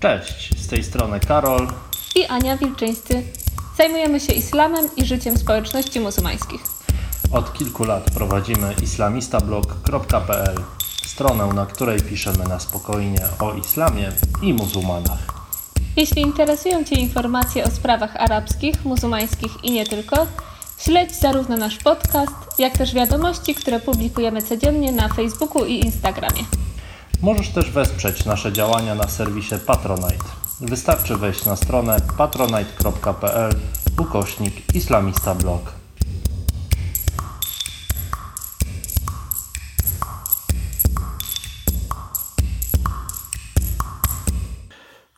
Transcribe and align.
Cześć, 0.00 0.58
z 0.58 0.66
tej 0.66 0.84
strony 0.84 1.20
Karol 1.20 1.68
i 2.14 2.26
Ania 2.26 2.56
Wilczyńscy. 2.56 3.22
Zajmujemy 3.78 4.20
się 4.20 4.32
islamem 4.32 4.88
i 4.96 5.04
życiem 5.04 5.38
społeczności 5.38 6.00
muzułmańskich. 6.00 6.60
Od 7.32 7.52
kilku 7.52 7.84
lat 7.84 8.10
prowadzimy 8.14 8.74
islamistablog.pl, 8.82 10.56
stronę, 11.06 11.46
na 11.46 11.66
której 11.66 12.00
piszemy 12.00 12.44
na 12.44 12.60
spokojnie 12.60 13.20
o 13.38 13.54
islamie 13.54 14.12
i 14.42 14.54
muzułmanach. 14.54 15.26
Jeśli 15.96 16.22
interesują 16.22 16.84
Cię 16.84 16.94
informacje 16.94 17.64
o 17.64 17.70
sprawach 17.70 18.16
arabskich, 18.16 18.84
muzułmańskich 18.84 19.64
i 19.64 19.70
nie 19.70 19.86
tylko, 19.86 20.26
śledź 20.78 21.14
zarówno 21.14 21.56
nasz 21.56 21.76
podcast, 21.76 22.32
jak 22.58 22.78
też 22.78 22.94
wiadomości, 22.94 23.54
które 23.54 23.80
publikujemy 23.80 24.42
codziennie 24.42 24.92
na 24.92 25.08
Facebooku 25.08 25.64
i 25.64 25.74
Instagramie. 25.74 26.44
Możesz 27.22 27.48
też 27.48 27.70
wesprzeć 27.70 28.24
nasze 28.24 28.52
działania 28.52 28.94
na 28.94 29.08
serwisie 29.08 29.54
Patronite. 29.66 30.24
Wystarczy 30.60 31.16
wejść 31.16 31.44
na 31.44 31.56
stronę 31.56 31.96
patronite.pl 32.18 33.52
ukośnik 34.00 34.74
islamista 34.74 35.34
blog. 35.34 35.72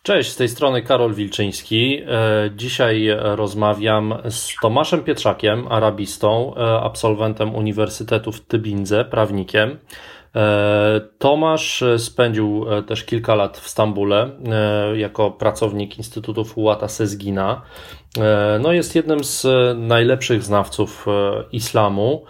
Cześć, 0.03 0.31
z 0.31 0.37
tej 0.37 0.49
strony 0.49 0.83
Karol 0.83 1.15
Wilczyński. 1.15 2.03
E, 2.07 2.51
dzisiaj 2.57 3.09
rozmawiam 3.21 4.15
z 4.31 4.53
Tomaszem 4.63 5.05
Pietrzakiem, 5.05 5.67
arabistą, 5.71 6.55
e, 6.57 6.81
absolwentem 6.81 7.55
Uniwersytetu 7.55 8.33
w 8.33 8.41
Tybindze, 8.41 9.05
prawnikiem. 9.05 9.79
E, 10.37 11.01
Tomasz 11.19 11.85
spędził 11.99 12.67
też 12.87 13.05
kilka 13.05 13.35
lat 13.35 13.59
w 13.59 13.69
Stambule 13.69 14.31
jako 14.95 15.31
pracownik 15.31 15.99
Instytutu 15.99 16.45
Fułata 16.45 16.89
Sezgina. 16.89 17.63
No 18.61 18.73
jest 18.73 18.95
jednym 18.95 19.25
z 19.25 19.47
najlepszych 19.77 20.43
znawców 20.43 21.07
islamu, 21.53 22.25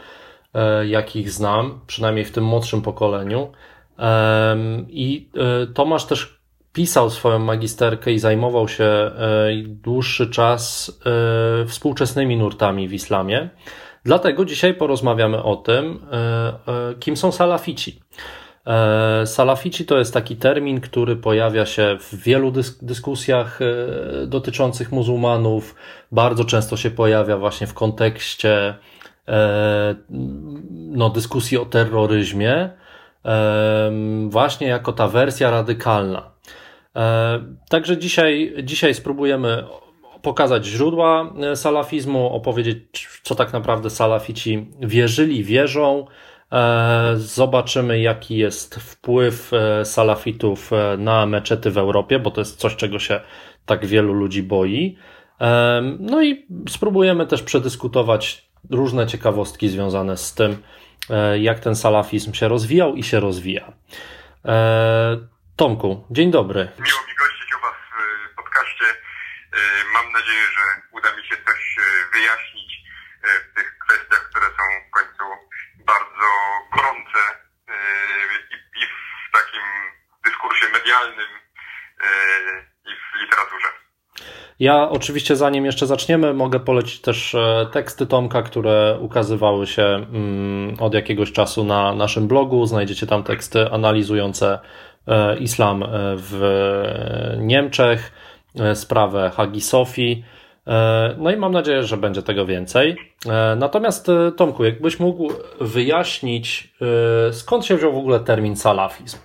jakich 0.86 1.30
znam, 1.30 1.80
przynajmniej 1.86 2.24
w 2.24 2.32
tym 2.32 2.44
młodszym 2.44 2.82
pokoleniu. 2.82 3.52
I 4.88 5.30
Tomasz 5.74 6.04
też 6.04 6.42
pisał 6.72 7.10
swoją 7.10 7.38
magisterkę 7.38 8.12
i 8.12 8.18
zajmował 8.18 8.68
się 8.68 8.84
e, 8.84 9.12
dłuższy 9.66 10.30
czas 10.30 10.92
e, 11.62 11.66
współczesnymi 11.66 12.36
nurtami 12.36 12.88
w 12.88 12.92
islamie. 12.92 13.48
Dlatego 14.04 14.44
dzisiaj 14.44 14.74
porozmawiamy 14.74 15.42
o 15.42 15.56
tym, 15.56 16.06
e, 16.12 16.94
kim 17.00 17.16
są 17.16 17.32
salafici. 17.32 18.00
Salafici 19.24 19.86
to 19.86 19.98
jest 19.98 20.14
taki 20.14 20.36
termin, 20.36 20.80
który 20.80 21.16
pojawia 21.16 21.66
się 21.66 21.96
w 22.00 22.14
wielu 22.14 22.52
dyskusjach 22.82 23.58
dotyczących 24.26 24.92
muzułmanów. 24.92 25.74
Bardzo 26.12 26.44
często 26.44 26.76
się 26.76 26.90
pojawia 26.90 27.36
właśnie 27.36 27.66
w 27.66 27.74
kontekście 27.74 28.74
no, 30.70 31.10
dyskusji 31.10 31.58
o 31.58 31.64
terroryzmie, 31.64 32.70
właśnie 34.28 34.66
jako 34.66 34.92
ta 34.92 35.08
wersja 35.08 35.50
radykalna. 35.50 36.32
E, 36.96 37.40
także 37.68 37.98
dzisiaj, 37.98 38.54
dzisiaj 38.62 38.94
spróbujemy 38.94 39.64
pokazać 40.22 40.66
źródła 40.66 41.32
e, 41.52 41.56
salafizmu, 41.56 42.34
opowiedzieć, 42.34 43.08
co 43.22 43.34
tak 43.34 43.52
naprawdę 43.52 43.90
salafici 43.90 44.66
wierzyli, 44.80 45.44
wierzą. 45.44 46.06
E, 46.52 47.12
zobaczymy, 47.16 48.00
jaki 48.00 48.36
jest 48.36 48.74
wpływ 48.74 49.50
salafitów 49.84 50.70
na 50.98 51.26
meczety 51.26 51.70
w 51.70 51.78
Europie, 51.78 52.18
bo 52.18 52.30
to 52.30 52.40
jest 52.40 52.58
coś, 52.58 52.76
czego 52.76 52.98
się 52.98 53.20
tak 53.66 53.86
wielu 53.86 54.12
ludzi 54.12 54.42
boi. 54.42 54.96
No 55.98 56.22
i 56.22 56.46
spróbujemy 56.68 57.26
też 57.26 57.42
przedyskutować 57.42 58.48
różne 58.70 59.06
ciekawostki 59.06 59.68
związane 59.68 60.16
z 60.16 60.34
tym, 60.34 60.56
jak 61.40 61.60
ten 61.60 61.76
salafizm 61.76 62.32
się 62.32 62.48
rozwijał 62.48 62.94
i 62.94 63.02
się 63.02 63.20
rozwija. 63.20 63.72
Tomku, 65.56 66.04
dzień 66.10 66.30
dobry 66.30 66.68
mi 67.08 67.14
gościć 67.18 67.54
u 67.56 67.60
Was 67.60 67.76
w 68.32 68.36
podcaście. 68.36 68.84
E, 68.84 69.41
mam 69.94 70.12
nadzieję, 70.12 70.44
że 70.56 70.60
uda 70.92 71.16
mi 71.16 71.24
się 71.28 71.36
coś 71.46 71.76
e, 71.78 71.82
wyjaśnić 72.12 72.70
e, 73.22 73.26
w 73.40 73.56
tych 73.56 73.78
kwestiach, 73.78 74.28
które 74.30 74.46
są 74.46 74.64
w 74.88 74.90
końcu 74.90 75.24
bardzo 75.86 76.28
gorące 76.76 77.18
i 78.50 78.84
w 79.28 79.32
takim 79.32 79.62
dyskursie 80.24 80.66
medialnym 80.72 81.28
i 82.84 82.90
w 82.90 83.20
literaturze. 83.20 83.68
Ja 84.58 84.88
oczywiście 84.88 85.36
zanim 85.36 85.64
jeszcze 85.64 85.86
zaczniemy, 85.86 86.34
mogę 86.34 86.60
polecić 86.60 87.00
też 87.00 87.36
teksty 87.72 88.06
Tomka, 88.06 88.42
które 88.42 88.98
ukazywały 89.00 89.66
się 89.66 89.82
mm, 89.82 90.76
od 90.80 90.94
jakiegoś 90.94 91.32
czasu 91.32 91.64
na 91.64 91.94
naszym 91.94 92.28
blogu. 92.28 92.66
Znajdziecie 92.66 93.06
tam 93.06 93.24
teksty 93.24 93.70
analizujące 93.70 94.58
E, 95.08 95.36
islam 95.38 95.82
e, 95.82 95.88
w 96.16 96.40
Niemczech, 97.38 98.12
e, 98.16 98.21
sprawę 98.74 99.30
Hagi 99.36 99.60
Sofii. 99.60 100.24
No 101.16 101.30
i 101.30 101.36
mam 101.36 101.52
nadzieję, 101.52 101.82
że 101.82 101.96
będzie 101.96 102.22
tego 102.22 102.46
więcej. 102.46 103.14
Natomiast 103.56 104.06
Tomku, 104.36 104.64
jakbyś 104.64 105.00
mógł 105.00 105.32
wyjaśnić, 105.60 106.74
skąd 107.32 107.66
się 107.66 107.76
wziął 107.76 107.92
w 107.92 107.98
ogóle 107.98 108.20
termin 108.20 108.56
salafizm? 108.56 109.18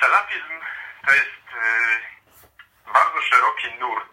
Salafizm 0.00 0.54
to 1.06 1.12
jest 1.14 1.44
bardzo 2.86 3.20
szeroki 3.30 3.68
nurt, 3.80 4.12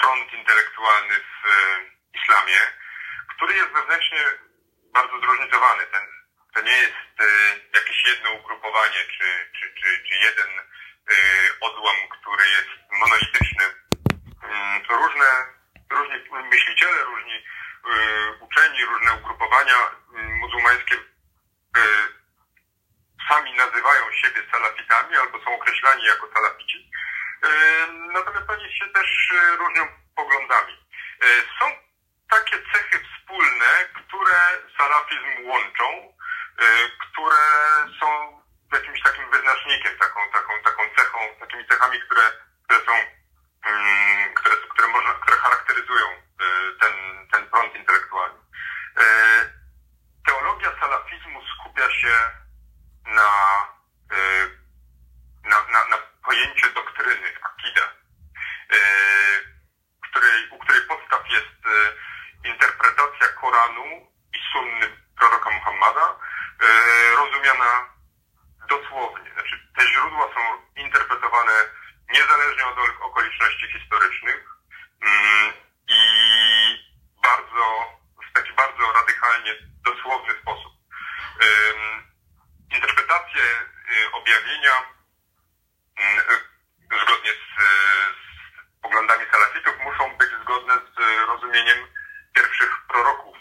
prąd 0.00 0.32
intelektualny 0.40 1.14
w 1.14 1.42
islamie, 2.22 2.60
który 3.36 3.54
jest 3.54 3.72
wewnętrznie 3.72 4.18
bardzo 4.94 5.20
zróżnicowany. 5.20 5.82
Ten 5.92 6.19
to 6.54 6.60
nie 6.60 6.76
jest 6.76 7.20
y, 7.20 7.24
jakieś 7.74 8.04
jedno 8.06 8.30
ugrupowanie, 8.32 9.04
czy, 9.18 9.50
czy, 9.60 9.74
czy, 9.74 10.04
czy 10.08 10.14
jeden 10.14 10.48
y, 10.58 11.14
odłam, 11.60 11.96
który 12.08 12.44
jest 12.48 12.68
monolityczny. 12.92 13.64
Mm, 14.42 14.82
różne, 14.88 15.28
różni 15.90 16.16
myśliciele, 16.50 17.04
różni 17.04 17.34
y, 17.34 17.44
uczeni, 18.40 18.84
różne 18.84 19.14
ugrupowania 19.14 19.76
mm, 20.14 20.38
muzułmańskie 20.38 20.96
sami 23.28 23.54
nazywają 23.54 24.12
siebie 24.12 24.42
salafitami 24.52 25.16
albo 25.16 25.44
są 25.44 25.54
określani 25.54 26.04
jako 26.04 26.28
salafici. 26.34 26.90
Natomiast 28.12 28.50
oni 28.50 28.78
się 28.78 28.88
też 28.88 29.32
różnią 29.58 29.88
poglądami. 30.16 30.86
Są 31.58 31.66
takie 32.30 32.56
cechy 32.72 33.00
wspólne, 33.04 33.88
które 33.94 34.36
salafizm 34.78 35.48
łączą, 35.48 36.14
które 36.60 37.36
są 38.00 38.40
jakimś 38.72 39.02
takim 39.02 39.30
wyznacznikiem, 39.30 39.98
taką, 39.98 40.20
taką, 40.32 40.52
taką 40.64 40.82
cechą, 40.96 41.18
takimi 41.40 41.66
cechami, 41.66 42.00
które, 42.00 42.22
które 42.64 42.80
są, 42.86 42.92
mm, 43.66 44.34
które, 44.34 44.56
które, 44.56 44.88
można, 44.88 45.12
które 45.12 45.36
charakteryzują 45.36 46.06
y, 46.10 46.78
ten, 46.80 46.92
ten 47.32 47.50
prąd 47.50 47.76
intelektualny. 47.76 48.38
Y, 48.38 49.02
teologia 50.26 50.80
salafizmu 50.80 51.40
skupia 51.54 51.90
się 51.90 52.14
na, 53.06 53.30
na, 55.44 55.56
na, 55.72 55.84
na 55.88 55.96
pojęciu 56.24 56.72
doktryny, 56.74 57.32
akida, 57.42 57.88
której, 60.10 60.48
u 60.50 60.58
której 60.58 60.82
podstaw 60.82 61.30
jest 61.30 61.60
interpretacja 62.44 63.28
Koranu 63.28 64.12
i 64.34 64.38
sunny 64.52 64.96
proroka 65.18 65.50
Muhammada, 65.50 66.20
E, 66.62 67.16
rozumiana 67.16 67.88
dosłownie. 68.68 69.32
Znaczy, 69.32 69.68
te 69.76 69.86
źródła 69.86 70.28
są 70.34 70.40
interpretowane 70.76 71.52
niezależnie 72.12 72.66
od 72.66 72.78
okoliczności 73.00 73.72
historycznych 73.72 74.44
mm, 75.02 75.52
i 75.88 76.00
bardzo, 77.22 77.84
w 78.30 78.32
taki 78.32 78.52
bardzo 78.52 78.92
radykalnie 78.92 79.54
dosłowny 79.84 80.34
sposób. 80.42 80.72
Interpretacje 82.74 83.42
y, 83.42 84.12
objawienia 84.12 84.72
mm, 85.96 86.24
zgodnie 87.02 87.30
z, 87.30 87.62
z 88.16 88.82
poglądami 88.82 89.24
salafitów 89.32 89.74
muszą 89.78 90.16
być 90.16 90.30
zgodne 90.42 90.74
z 90.74 91.26
rozumieniem 91.28 91.86
pierwszych 92.34 92.86
proroków, 92.88 93.36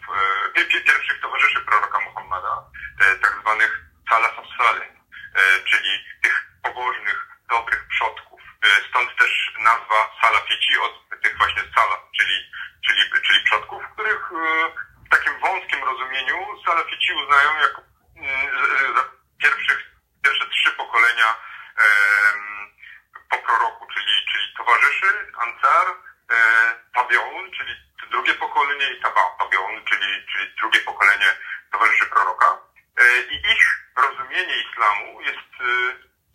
e, 0.56 0.66
pierwszych 0.66 1.22
towarzyszy 1.22 1.60
proroka 1.62 2.00
Muhammada, 2.00 2.64
e, 3.02 3.16
tak 3.16 3.38
zwanych 3.42 3.82
salaf 4.10 4.36
salih, 4.58 4.92
e, 5.36 5.64
czyli 5.70 5.90
tych 6.24 6.50
pobożnych, 6.64 7.28
dobrych 7.50 7.88
przodków. 7.88 8.42
Stąd 8.90 9.16
też 9.18 9.54
nazwa 9.60 10.12
salafici 10.22 10.78
od 10.78 11.22
tych 11.22 11.38
właśnie 11.38 11.64
salaf, 11.76 12.00
czyli, 12.18 12.52
czyli, 12.88 13.22
czyli 13.28 13.44
przodków, 13.44 13.84
których 13.94 14.30
w 15.06 15.10
takim 15.10 15.40
wąskim 15.40 15.84
rozumieniu 15.84 16.38
salafici 16.66 17.14
uznają 17.14 17.50
jako 17.62 17.82
mm, 18.18 18.96
pierwszych, 19.42 19.80
pierwsze 20.24 20.46
trzy 20.50 20.72
pokolenia 20.72 21.36
islamu 34.80 35.22
jest 35.22 35.54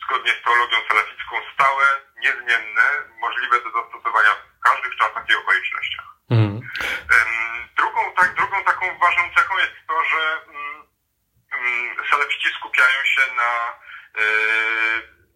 zgodnie 0.05 0.33
z 0.33 0.45
teologią 0.45 0.77
salaficką 0.89 1.37
stałe, 1.55 1.85
niezmienne, 2.17 2.83
możliwe 3.21 3.61
do 3.61 3.71
zastosowania 3.71 4.35
w 4.35 4.61
każdych 4.63 4.97
czasach 4.97 5.25
i 5.31 5.35
okolicznościach. 5.35 6.05
Mm. 6.31 6.61
Drugą, 7.77 8.15
tak, 8.17 8.35
drugą 8.35 8.65
taką 8.65 8.99
ważną 8.99 9.23
cechą 9.37 9.59
jest 9.59 9.73
to, 9.89 10.05
że 10.05 10.41
mm, 10.49 10.87
mm, 11.53 12.11
salafici 12.11 12.49
skupiają 12.59 13.05
się 13.05 13.23
na, 13.37 13.51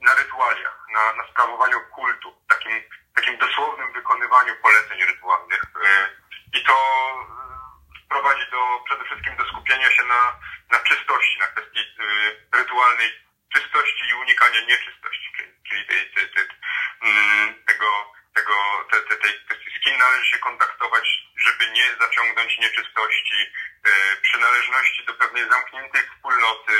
na 0.00 0.14
rytualiach, 0.14 0.86
na, 0.92 1.12
na 1.12 1.28
sprawowaniu 1.30 1.80
kultu, 1.80 2.34
takim, 2.48 2.72
takim 3.14 3.38
dosłownym 3.38 3.92
wykonywaniu 3.92 4.54
poleceń 4.62 5.04
rytualnych. 5.04 5.62
I 6.54 6.64
to 6.64 6.76
prowadzi 8.08 8.50
do, 8.50 8.80
przede 8.84 9.04
wszystkim 9.04 9.36
do 9.36 9.44
skupienia 9.44 9.90
się 9.90 10.04
na, 10.04 10.38
na 10.70 10.78
czystości, 10.78 11.38
na 11.40 11.46
kwestii 11.46 11.84
rytualnej 12.52 13.28
czystości 13.54 14.04
i 14.10 14.14
unikania 14.14 14.60
nieczystości, 14.60 15.28
czyli, 15.36 15.52
czyli 15.68 15.86
tej, 15.86 16.10
tej, 16.10 16.30
tej, 16.34 16.44
mm, 17.02 17.64
tego, 17.66 18.12
tego, 18.34 18.54
te, 18.90 19.00
te, 19.00 19.16
tej 19.16 19.32
kwestii, 19.44 19.70
z 19.70 19.84
kim 19.84 19.98
należy 19.98 20.26
się 20.26 20.38
kontaktować, 20.38 21.06
żeby 21.36 21.70
nie 21.70 21.86
zaciągnąć 22.00 22.58
nieczystości, 22.58 23.52
e, 23.84 24.16
przynależności 24.16 25.04
do 25.04 25.14
pewnej 25.14 25.50
zamkniętej 25.50 26.02
wspólnoty, 26.02 26.72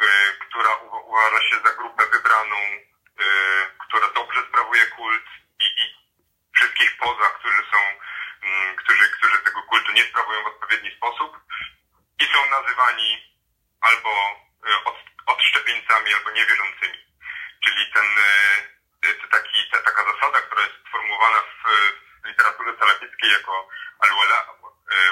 e, 0.00 0.06
która 0.40 0.74
uważa 1.10 1.40
się 1.42 1.56
za 1.64 1.72
grupę 1.74 2.06
wybraną, 2.06 2.56
e, 2.56 3.24
która 3.78 4.08
dobrze 4.08 4.40
sprawuje 4.48 4.86
kult 4.86 5.24
i, 5.60 5.64
i 5.64 5.84
wszystkich 6.56 6.96
poza, 6.96 7.28
którzy 7.38 7.62
są, 7.72 7.78
mm, 8.42 8.76
którzy, 8.76 9.10
którzy 9.10 9.38
tego 9.38 9.62
kultu 9.62 9.92
nie 9.92 10.04
sprawują 10.04 10.42
w 10.42 10.46
odpowiedni 10.46 10.96
sposób 10.96 11.36
i 12.20 12.24
są 12.24 12.50
nazywani 12.50 13.36
albo 13.80 14.10
od 14.84 14.96
odszczepieńcami 15.26 16.14
albo 16.14 16.30
niewierzącymi. 16.30 16.98
Czyli 17.64 17.92
ten, 17.94 18.06
e, 19.02 19.28
taki, 19.30 19.70
ta, 19.72 19.78
taka 19.78 20.02
zasada, 20.12 20.40
która 20.40 20.62
jest 20.62 20.74
sformułowana 20.88 21.40
w, 21.40 21.62
w 22.22 22.26
literaturze 22.26 22.78
salafickiej 22.78 23.30
jako 23.30 23.68
al-wala 23.98 24.46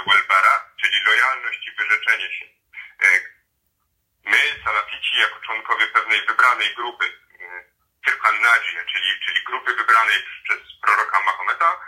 wal-bara, 0.06 0.54
czyli 0.80 1.02
lojalność 1.06 1.66
i 1.66 1.72
wyrzeczenie 1.72 2.38
się. 2.38 2.44
E, 3.02 3.06
my, 4.24 4.62
salafici, 4.64 5.16
jako 5.16 5.40
wybranej 6.26 6.74
grupy, 6.76 7.04
Firqan 8.04 8.34
e, 8.34 8.84
czyli, 8.92 9.08
czyli 9.26 9.44
grupy 9.46 9.74
wybranej 9.74 10.16
przez 10.44 10.58
proroka 10.82 11.20
Mahometa, 11.20 11.80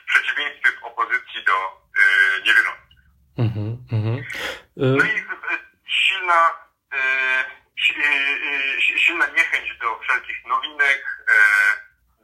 w 0.00 0.04
przeciwieństwie 0.06 0.70
w 0.72 0.84
opozycji 0.84 1.44
do 1.44 1.82
niewierzących. 2.46 3.02
Mm-hmm, 3.38 3.76
mm-hmm. 3.92 4.22
No 4.76 5.04
i 5.04 5.24
silna 5.86 6.50
silna 8.96 9.26
niechęć 9.26 9.78
do 9.78 9.98
wszelkich 9.98 10.46
nowinek, 10.46 11.24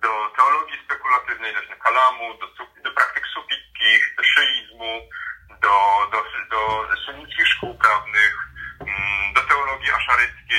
do 0.03 0.33
teologii 0.37 0.85
spekulatywnej, 0.85 1.55
do 1.55 1.77
kalamu, 1.85 2.39
do, 2.39 2.47
do 2.85 2.91
praktyk 2.93 3.27
sufickich, 3.27 4.15
do 4.17 4.23
szyizmu, 4.23 5.01
do, 5.63 5.75
do, 6.13 6.25
do 6.51 6.97
sunnickich 6.97 7.49
szkół 7.49 7.79
prawnych, 7.79 8.08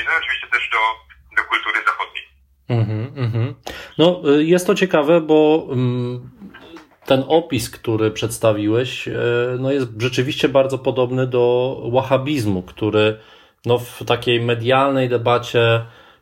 no 0.06 0.12
oczywiście 0.20 0.48
też 0.52 0.70
do, 0.72 0.78
do 1.36 1.50
kultury 1.50 1.80
zachodniej. 1.86 2.26
Mm-hmm, 2.70 3.14
mm-hmm. 3.14 3.54
No, 3.98 4.22
jest 4.40 4.68
to 4.68 4.76
ciekawe, 4.76 5.22
bo 5.22 5.68
ten 7.06 7.24
opis, 7.28 7.70
który 7.70 8.12
przedstawiłeś, 8.12 9.10
no 9.60 9.72
jest 9.72 9.88
rzeczywiście 9.98 10.50
bardzo 10.50 10.78
podobny 10.78 11.28
do 11.28 11.76
wahabizmu, 11.92 12.64
który 12.64 13.18
no, 13.66 13.78
w 13.78 14.04
takiej 14.06 14.42
medialnej 14.42 15.10
debacie 15.10 15.82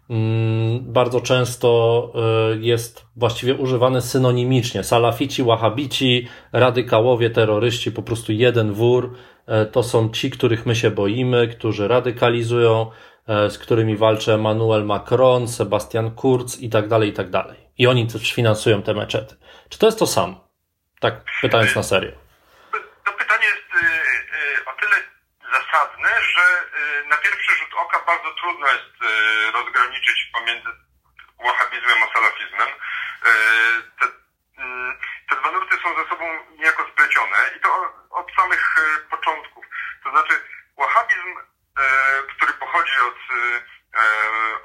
mm, 0.09 0.93
bardzo 0.93 1.21
często 1.21 2.11
y, 2.53 2.59
jest 2.61 3.05
właściwie 3.15 3.55
używany 3.55 4.01
synonimicznie. 4.01 4.83
Salafici, 4.83 5.43
wahabici, 5.43 6.27
radykałowie, 6.51 7.29
terroryści, 7.29 7.91
po 7.91 8.03
prostu 8.03 8.31
jeden 8.31 8.73
wór. 8.73 9.13
To 9.71 9.83
są 9.83 10.09
ci, 10.09 10.31
których 10.31 10.65
my 10.65 10.75
się 10.75 10.91
boimy, 10.91 11.47
którzy 11.47 11.87
radykalizują, 11.87 12.91
z 13.27 13.57
którymi 13.57 13.97
walczy 13.97 14.33
Emmanuel 14.33 14.85
Macron, 14.85 15.47
Sebastian 15.47 16.15
Kurz 16.15 16.57
i 16.59 16.69
tak 16.69 16.87
dalej, 16.87 17.09
i 17.09 17.13
tak 17.13 17.29
dalej. 17.29 17.57
I 17.77 17.87
oni 17.87 18.07
też 18.07 18.33
finansują 18.33 18.83
te 18.83 18.93
meczety. 18.93 19.35
Czy 19.69 19.79
to 19.79 19.85
jest 19.85 19.99
to 19.99 20.07
samo? 20.07 20.47
Tak 20.99 21.13
pytając 21.41 21.75
na 21.75 21.83
serio. 21.83 22.11
To 23.05 23.11
pytanie 23.11 23.45
jest 23.45 23.83
y, 23.83 23.87
y, 24.59 24.65
o 24.65 24.81
tyle 24.81 24.95
zasadne, 25.51 26.09
że 26.21 26.67
na 27.07 27.17
pierwszy 27.17 27.55
rzut 27.55 27.73
oka 27.73 27.99
bardzo 28.07 28.33
trudno 28.33 28.67
jest 28.67 28.95
e, 29.01 29.51
rozgraniczyć 29.51 30.31
pomiędzy 30.33 30.69
wahabizmem 31.45 32.03
a 32.03 32.13
salafizmem. 32.13 32.69
E, 32.69 33.31
te, 33.99 34.05
mm, 34.57 34.99
te 35.29 35.35
dwa 35.35 35.51
nurty 35.51 35.77
są 35.83 36.03
ze 36.03 36.09
sobą 36.09 36.25
niejako 36.57 36.87
splecione 36.91 37.37
i 37.57 37.59
to 37.59 37.93
od 38.09 38.27
samych 38.35 38.75
e, 38.77 38.99
początków. 38.99 39.65
To 40.03 40.09
znaczy 40.09 40.33
wahabizm, 40.77 41.35
który 42.35 42.53
pochodzi 42.53 42.99
od 42.99 43.17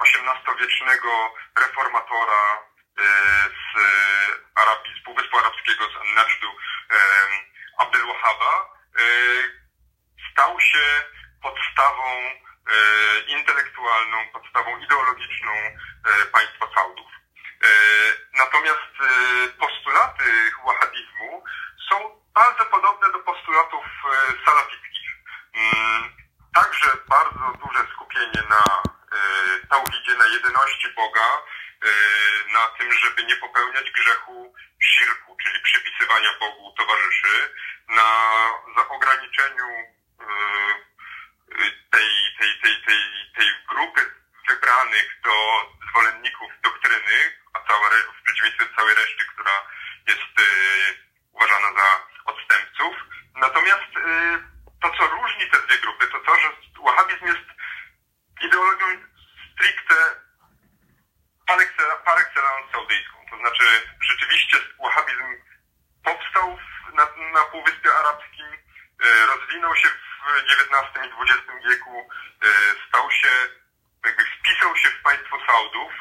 XVIII-wiecznego 0.01 1.33
reformatora 1.59 2.59
z 3.49 3.81
Arabii, 4.55 4.99
z 5.01 5.03
Półwyspu 5.03 5.37
Arabskiego, 5.37 5.85
z 5.85 6.15
Najdżdu, 6.15 6.47
Abdel 7.77 8.01
Wahaba, 8.07 8.69
stał 10.31 10.59
się 10.59 11.03
podstawą 11.43 12.03
e, 12.05 13.19
intelektualną, 13.27 14.17
podstawą 14.33 14.77
ideologiczną 14.77 15.51
e, 15.51 16.25
państwa 16.25 16.65
Saudów. 16.75 17.11
E, 17.63 17.67
natomiast 18.37 18.93
postulaty 19.59 20.51
wahabizmu 20.65 21.43
są 21.89 22.21
bardzo 22.33 22.65
podobne 22.65 23.11
do 23.11 23.19
postulatów 23.19 23.85
salafickich. 24.45 25.09
Mm, 25.55 26.13
także 26.53 26.87
bardzo 27.07 27.57
duże 27.65 27.79
skupienie 27.93 28.43
na 28.49 28.63
tauhidzie, 29.69 30.13
na 30.15 30.25
jedyności 30.25 30.87
Boga, 30.95 31.29
na 32.53 32.67
tym, 32.67 32.91
żeby 32.91 33.23
nie 33.23 33.35
popełniać 33.35 33.91
grzechu 33.91 34.53
szirku, 34.79 35.37
czyli 35.43 35.59
przypisywania 35.59 36.29
Bogu 36.39 36.73
towarzyszy, 36.77 37.53
na 37.87 38.05
ograniczeniu 38.89 39.67
tej, 41.91 42.09
tej, 42.39 42.51
tej, 42.61 42.75
tej, 42.85 43.01
tej 43.35 43.47
grupy 43.69 44.01
wybranych 44.49 45.07
do 45.23 45.35
zwolenników 45.89 46.51
doktryny, 46.63 47.17
a 47.53 47.67
cała, 47.67 47.89
w 47.89 48.23
przeciwieństwie 48.23 48.65
do 48.65 48.75
całej 48.75 48.95
reszty, 48.95 49.25
która 49.33 49.67
jest 50.07 50.33
y, 50.39 50.43
uważana 51.31 51.67
za 51.79 52.07
odstępców. 52.25 52.95
Natomiast 53.35 53.97
y, 53.97 54.43
to, 54.81 54.91
co 54.97 55.07
różni 55.07 55.49
te 55.49 55.59
dwie 55.67 55.77
grupy, 55.77 56.07
to 56.07 56.19
to, 56.19 56.35
że 56.39 56.49
wahabizm 56.85 57.25
jest 57.25 57.47
ideologią 58.41 58.85
stricte 59.53 59.95
par 62.05 62.19
excellence 62.19 62.71
saudyjską. 62.71 63.17
To 63.29 63.37
znaczy 63.37 63.65
rzeczywiście 64.01 64.57
wahabizm 64.83 65.23
powstał 66.03 66.57
na, 66.93 67.05
na 67.33 67.41
Półwyspie 67.53 67.95
Arabskim, 67.95 68.53
y, 68.53 69.25
rozwinął 69.25 69.75
się 69.75 69.87
w 69.87 70.13
XIX 70.37 71.05
i 71.05 71.31
XX 71.31 71.43
wieku 71.69 72.09
e, 72.41 72.47
stał 72.87 73.11
się, 73.11 73.27
jakby 74.05 74.23
wpisał 74.25 74.75
się 74.75 74.89
w 74.89 75.01
państwo 75.01 75.37
Saudów 75.47 75.93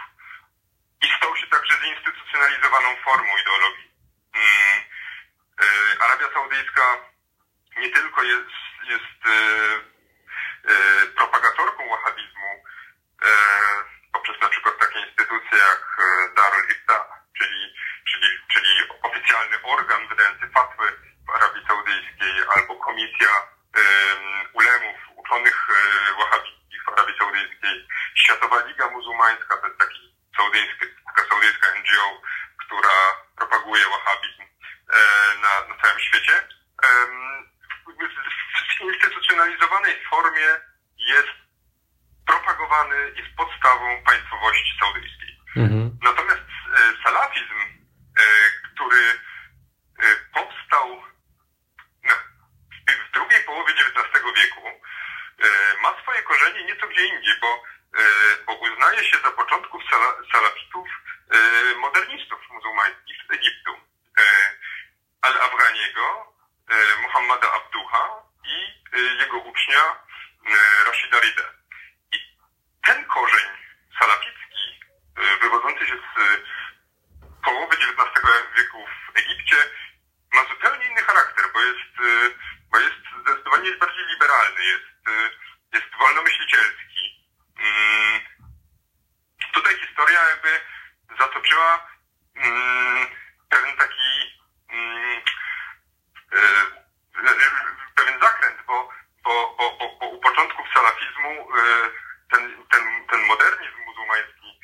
i 1.02 1.06
stał 1.16 1.36
się 1.36 1.46
także 1.46 1.78
zinstytucjonalizowaną 1.84 2.96
formą 3.04 3.38
ideologii. 3.42 3.90
Mm, 4.34 4.80
e, 5.62 6.02
Arabia 6.04 6.32
Saudyjska 6.34 6.96
nie 7.76 7.90
tylko 7.90 8.22
jest, 8.22 8.56
jest 8.84 9.20
e, 9.26 11.06
propagatorką 11.06 11.88
wahabizmu 11.88 12.64
poprzez 14.12 14.40
na 14.40 14.48
przykład 14.48 14.78
takie 14.78 15.00
instytucje 15.00 15.58
jak 15.58 15.96
Darul 16.36 16.70
Ifta, 16.70 17.22
czyli, 17.38 17.74
czyli, 18.12 18.26
czyli 18.52 18.88
oficjalny 19.02 19.62
organ 19.62 20.08
wydający 20.08 20.48
fatwy 20.48 21.11
Arabii 21.28 21.66
Saudyjskiej 21.68 22.34
albo 22.56 22.76
komisja 22.76 23.52
ulemów, 24.52 24.98
uczonych 25.16 25.68
e, 25.70 26.14
wahabickich 26.18 26.84
w 26.84 26.88
Arabii 26.88 27.18
Saudyjskiej. 27.18 27.88
Światowa 28.14 28.66
Liga 28.66 28.90
Muzułmańska 28.90 29.56
to 29.56 29.66
jest 29.66 29.78
taki 29.78 30.14
saudyjski, 30.36 30.86
taka 31.06 31.28
saudyjska 31.28 31.66
NGO, 31.78 32.20
która 32.62 32.96
propaguje 33.36 33.84
wahabizm 33.84 34.42
e, 34.42 34.98
na, 35.42 35.68
na 35.68 35.82
całym 35.82 36.00
świecie. 36.00 36.32
W 37.86 38.84
zinstytucjonalizowanej 38.84 39.94
formie 40.10 40.48
jest 40.98 41.34
propagowany, 42.26 43.12
jest 43.16 43.36
podstawą 43.36 44.02
państwowości 44.04 44.78
saudyjskiej. 44.80 45.40
Mhm. 45.56 45.98
Natomiast 46.02 46.40
e, 46.40 47.02
salafizm, 47.04 47.58
który 48.74 49.02
powstał 50.34 51.02
drugiej 53.42 53.44
połowie 53.44 53.72
XIX 53.72 54.24
wieku 54.36 54.68
e, 54.68 55.80
ma 55.82 56.02
swoje 56.02 56.22
korzenie 56.22 56.64
nieco 56.64 56.88
gdzie 56.88 57.06
indziej, 57.06 57.34
bo, 57.40 57.62
bo 58.46 58.54
uznaje 58.54 59.04
się 59.04 59.18
za 59.24 59.30
początków 59.30 59.82
salafitów 60.32 60.88
modernistów 61.76 62.40
muzułmańskich 62.50 63.16
z 63.28 63.34
Egiptu. 63.34 63.72
Al-Afganiego, 65.22 66.34
Muhammada 67.02 67.52
Abduha 67.52 68.22
i 68.44 68.78
jego 69.18 69.38
ucznia 69.38 69.96
Rashida 70.86 71.20
Rida. 71.20 71.42
I 72.12 72.18
ten 72.86 73.04
korzeń 73.04 73.48
salaficki, 74.00 74.80
wywodzący 75.42 75.86
się 75.86 75.96
z 75.96 76.40
połowy 77.44 77.76
XIX 77.76 78.26
wieku 78.56 78.86
w 79.14 79.16
Egipcie, 79.18 79.56
ma 80.34 80.44
zupełnie 80.44 80.84
inny 80.84 81.02
charakter, 81.02 81.44
bo 81.54 81.60
jest, 81.60 81.96
bo 82.70 82.78
jest 82.78 83.02
zdecydowanie 83.22 83.68
jest 83.68 83.80
bardziej 83.80 84.06
liberalny, 84.06 84.64
jest, 84.64 84.84
jest 85.72 85.86
wolnomyślicielski. 85.98 87.28
Mm, 87.58 88.20
tutaj 89.52 89.74
historia 89.76 90.20
jakby 90.28 90.60
zatoczyła 91.18 91.86
mm, 92.36 93.06
pewien 93.50 93.76
taki 93.76 94.40
mm, 94.68 95.20
pewien 97.96 98.20
zakręt, 98.20 98.58
bo, 98.66 98.88
bo, 99.24 99.54
bo, 99.58 99.76
bo, 99.78 99.96
bo 100.00 100.06
u 100.06 100.20
początków 100.20 100.66
salafizmu 100.74 101.48
ten, 102.30 102.66
ten, 102.70 103.06
ten 103.06 103.20
modernizm 103.20 103.78
muzułmański 103.86 104.60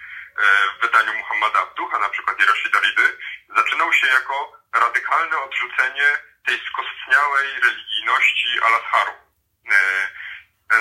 w 0.79 0.81
wydaniu 0.83 1.15
Muhammada 1.15 1.61
Abduha, 1.61 1.99
na 1.99 2.09
przykład 2.09 2.41
i 2.41 2.47
Rashida 2.47 2.81
Ridy, 2.81 3.19
zaczynał 3.57 3.93
się 3.93 4.07
jako 4.07 4.53
radykalne 4.75 5.39
odrzucenie 5.39 6.19
tej 6.47 6.61
skostniałej 6.67 7.61
religijności 7.61 8.61
al-Azharu. 8.63 9.13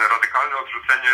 Radykalne 0.10 0.58
odrzucenie 0.58 1.12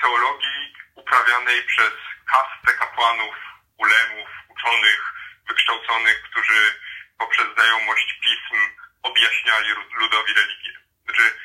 teologii 0.00 0.74
uprawianej 0.94 1.62
przez 1.62 1.92
kastę 2.32 2.78
kapłanów, 2.78 3.34
ulemów, 3.78 4.28
uczonych, 4.48 5.12
wykształconych, 5.48 6.22
którzy 6.22 6.80
poprzez 7.18 7.46
znajomość 7.54 8.20
pism 8.24 8.60
objaśniali 9.02 9.68
ludowi 9.94 10.34
religię. 10.34 10.72
Znaczy, 11.04 11.38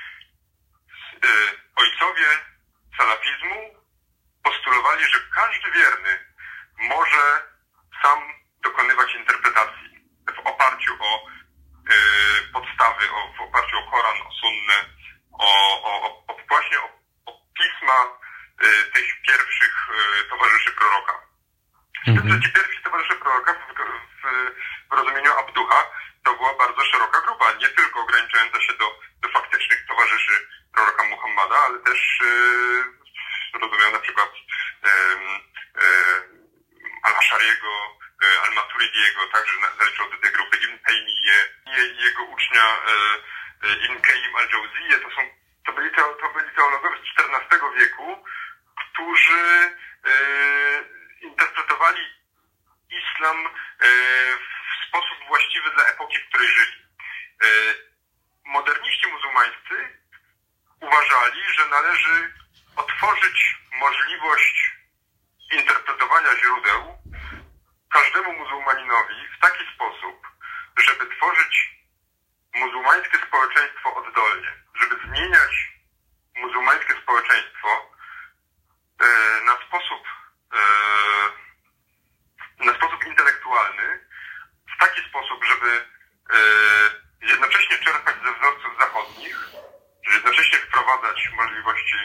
ojcowie 1.75 2.27
salafizmu 2.97 3.75
postulowali, 4.43 5.05
że 5.05 5.19
każdy 5.35 5.71
wierny 5.71 6.19
może 6.79 7.41
sam 8.03 8.19
dokonywać 8.63 9.13
interpretacji 9.15 9.87
w 10.35 10.47
oparciu 10.47 10.93
o 10.99 11.27
y, 11.27 12.51
podstawy, 12.53 13.11
o, 13.11 13.33
w 13.37 13.41
oparciu 13.41 13.77
o 13.77 13.91
Koran, 13.91 14.21
o 14.27 14.31
Sunnę, 14.31 14.85
o, 15.31 15.81
o, 15.83 16.23
o 16.27 16.37
właśnie 16.49 16.79
o, 16.79 16.89
o 17.25 17.41
pisma 17.53 18.03
y, 18.03 18.07
tych 18.93 19.21
pierwszych 19.27 19.75
y, 19.89 20.29
towarzyszy 20.29 20.71
proroka. 20.71 21.13
Tym, 22.05 22.29
że 22.29 22.39
ci 22.41 22.49
pierwsi 22.53 22.83
towarzysze 22.83 23.15
proroka 23.15 23.53
w, 23.53 23.73
w, 24.21 24.23
w 24.89 24.93
rozumieniu 24.93 25.31
Abducha 25.37 25.83
to 26.23 26.33
była 26.33 26.53
bardzo 26.53 26.85
szeroka 26.85 27.21
grupa, 27.21 27.53
nie 27.53 27.69
tylko 27.69 27.99
ograniczająca 27.99 28.61
się 28.61 28.73
do, 28.73 28.99
do 29.21 29.29
faktycznych 29.29 29.85
towarzyszy 29.87 30.47
proroka 30.73 31.03
Muhammada, 31.03 31.55
ale 31.55 31.79
też 31.79 32.19
yy, 33.53 33.59
rozumiał 33.59 33.91
na 33.91 33.99
przykład 33.99 34.29
Al-Ashariego, 37.03 37.97
Al-Maturidiego, 38.45 39.27
także 39.33 39.53
naliczał 39.79 40.11
do 40.11 40.17
tej 40.17 40.31
grupy 40.31 40.57
Ibn 40.57 40.77
Taymiyyah 40.85 41.45
i 41.65 42.03
jego 42.03 42.23
ucznia 42.23 42.77
Ibn 43.85 44.01
Qayyim 44.01 44.35
al-Jawziyah, 44.35 45.01
to 45.03 45.09
są 45.15 45.21
to 45.67 45.73
byli, 45.73 45.91
to 45.95 46.29
byli 46.33 46.55
teologowie 46.55 46.97
z 46.97 47.19
XIV 47.19 47.61
wieku, 47.79 48.23
którzy 48.97 49.75
interpretowali 51.21 52.01
islam 52.89 53.49
w 54.39 54.87
sposób 54.87 55.17
właściwy 55.27 55.69
dla 55.71 55.83
epoki, 55.83 56.19
w 56.19 56.29
której 56.29 56.47
żyli. 56.47 56.85
Moderniści 58.45 59.07
muzułmańscy 59.07 59.99
uważali, 60.81 61.41
że 61.57 61.65
należy 61.65 62.33
otworzyć 62.75 63.57
możliwość 63.71 64.71
interpretowania 65.51 66.37
źródeł 66.37 66.97
każdemu 67.91 68.33
muzułmaninowi 68.33 69.27
w 69.37 69.41
taki 69.41 69.63
sposób, 69.75 70.27
żeby 70.77 71.15
tworzyć 71.15 71.69
muzułmańskie 72.55 73.17
społeczeństwo 73.27 73.95
oddolnie, 73.95 74.53
żeby 74.75 74.95
zmieniać 75.07 75.71
muzułmańskie 76.35 76.93
społeczeństwo 77.01 77.96
na 79.45 79.57
sposób 79.67 80.03
na 82.59 82.73
sposób 82.73 83.05
intelektualny, 83.05 84.07
w 84.75 84.79
taki 84.79 85.09
sposób, 85.09 85.45
żeby 85.45 85.85
jednocześnie 87.21 87.77
czerpać 87.77 88.15
ze 88.25 88.33
wzorców 88.33 88.79
zachodnich, 88.79 89.37
jednocześnie 90.13 90.57
wprowadzać 90.59 91.29
możliwości 91.35 91.97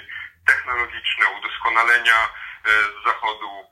technologiczne, 0.46 1.26
udoskonalenia 1.38 2.28
z 2.64 3.04
zachodu, 3.04 3.70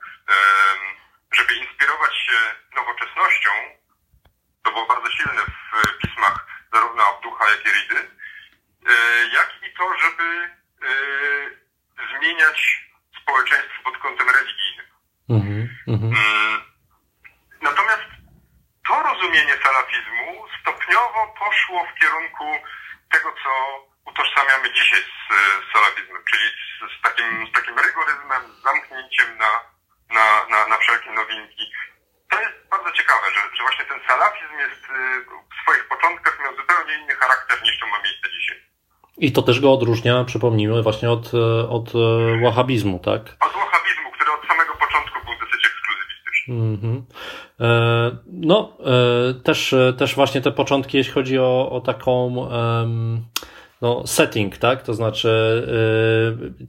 żeby 1.31 1.53
inspirować 1.53 2.15
się 2.15 2.37
nowoczesnością, 2.75 3.49
to 4.63 4.71
było 4.71 4.85
bardzo 4.85 5.11
silne 5.11 5.41
w 5.45 5.97
pismach 5.97 6.45
zarówno 6.73 7.07
Abducha, 7.07 7.49
jak 7.49 7.65
i 7.65 7.69
Ridy, 7.69 8.11
jak 9.33 9.63
i 9.63 9.73
to, 9.73 9.97
żeby 9.97 10.49
zmieniać 12.17 12.90
społeczeństwo 13.31 13.83
pod 13.83 13.97
kątem 13.97 14.27
religijnym. 14.29 14.87
Mm-hmm. 15.29 16.15
Natomiast 17.61 18.09
to 18.87 19.03
rozumienie 19.03 19.55
salafizmu 19.63 20.47
stopniowo 20.61 21.35
poszło 21.39 21.85
w 21.85 21.99
kierunku 21.99 22.45
tego, 23.11 23.33
co 23.43 23.51
utożsamiamy 24.05 24.73
dzisiaj 24.73 25.01
z, 25.01 25.33
z 25.63 25.73
salafizmem, 25.73 26.23
czyli 26.31 26.47
z, 26.49 26.99
z, 26.99 27.01
takim, 27.01 27.47
z 27.47 27.51
takim 27.51 27.79
rygoryzmem, 27.79 28.41
z 28.53 28.63
zamknięciem 28.63 29.37
na, 29.37 29.51
na, 30.09 30.25
na, 30.49 30.67
na 30.67 30.77
wszelkie 30.77 31.11
nowinki. 31.11 31.71
To 32.29 32.41
jest 32.41 32.69
bardzo 32.71 32.91
ciekawe, 32.91 33.27
że, 33.35 33.41
że 33.55 33.63
właśnie 33.63 33.85
ten 33.85 33.99
salafizm 34.07 34.57
jest 34.57 34.81
w 35.51 35.61
swoich 35.61 35.87
początkach 35.87 36.39
miał 36.39 36.55
zupełnie 36.55 36.93
inny 36.93 37.15
charakter 37.15 37.63
niż 37.63 37.79
to 37.79 37.87
ma 37.87 37.99
miejsce 38.01 38.29
dzisiaj. 38.31 38.70
I 39.17 39.31
to 39.31 39.41
też 39.41 39.59
go 39.59 39.73
odróżnia, 39.73 40.23
przypomnijmy, 40.23 40.83
właśnie 40.83 41.11
od, 41.11 41.31
od 41.69 41.93
wahabizmu, 42.43 42.99
tak? 42.99 43.21
Od 43.21 43.53
wahabizmu, 43.53 44.11
który 44.15 44.31
od 44.31 44.47
samego 44.47 44.73
początku 44.79 45.19
był 45.25 45.33
dosyć 45.45 45.65
ekskluzywistyczny. 45.65 46.55
Mm-hmm. 46.55 47.01
No, 48.27 48.77
też, 49.43 49.75
też 49.97 50.15
właśnie 50.15 50.41
te 50.41 50.51
początki, 50.51 50.97
jeśli 50.97 51.13
chodzi 51.13 51.39
o, 51.39 51.69
o 51.71 51.81
taką 51.81 52.47
no, 53.81 54.07
setting, 54.07 54.57
tak? 54.57 54.83
To 54.83 54.93
znaczy 54.93 55.31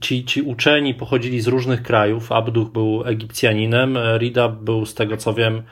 ci, 0.01 0.25
ci 0.25 0.41
uczeni 0.41 0.93
pochodzili 0.93 1.41
z 1.41 1.47
różnych 1.47 1.83
krajów. 1.83 2.31
Abduch 2.31 2.69
był 2.69 3.03
Egipcjaninem, 3.05 3.97
Rida 4.17 4.49
był 4.49 4.85
z 4.85 4.93
tego 4.93 5.17
co 5.17 5.33
wiem 5.33 5.63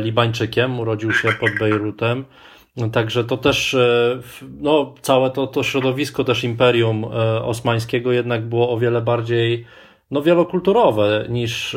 Libańczykiem, 0.00 0.80
urodził 0.80 1.12
się 1.12 1.32
pod 1.32 1.50
Bejrutem. 1.58 2.24
Także 2.92 3.24
to 3.24 3.36
też, 3.36 3.76
no, 4.60 4.94
całe 5.02 5.30
to, 5.30 5.46
to 5.46 5.62
środowisko 5.62 6.24
też 6.24 6.44
Imperium 6.44 7.04
Osmańskiego 7.42 8.12
jednak 8.12 8.44
było 8.44 8.70
o 8.70 8.78
wiele 8.78 9.00
bardziej 9.00 9.66
no, 10.10 10.22
wielokulturowe 10.22 11.26
niż 11.28 11.76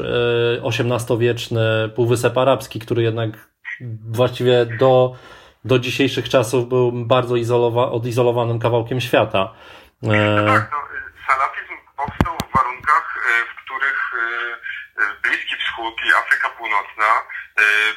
XVIII-wieczny 0.64 1.62
Półwysep 1.96 2.38
Arabski, 2.38 2.80
który 2.80 3.04
jednak 3.04 3.50
właściwie 4.12 4.66
do, 4.80 5.16
do 5.66 5.80
dzisiejszych 5.80 6.30
czasów 6.30 6.70
był 6.70 6.92
bardzo 6.92 7.36
izolowa- 7.36 7.92
odizolowanym 7.92 8.60
kawałkiem 8.60 9.02
świata. 9.02 9.54
Tak, 10.02 10.72
no, 10.72 10.80
salafizm 11.28 11.74
powstał 11.98 12.34
w 12.50 12.58
warunkach, 12.58 13.24
w 13.52 13.66
których 13.66 14.12
Bliski 15.24 15.56
Wschód 15.56 15.94
i 16.08 16.14
Afryka 16.24 16.50
Północna 16.58 17.10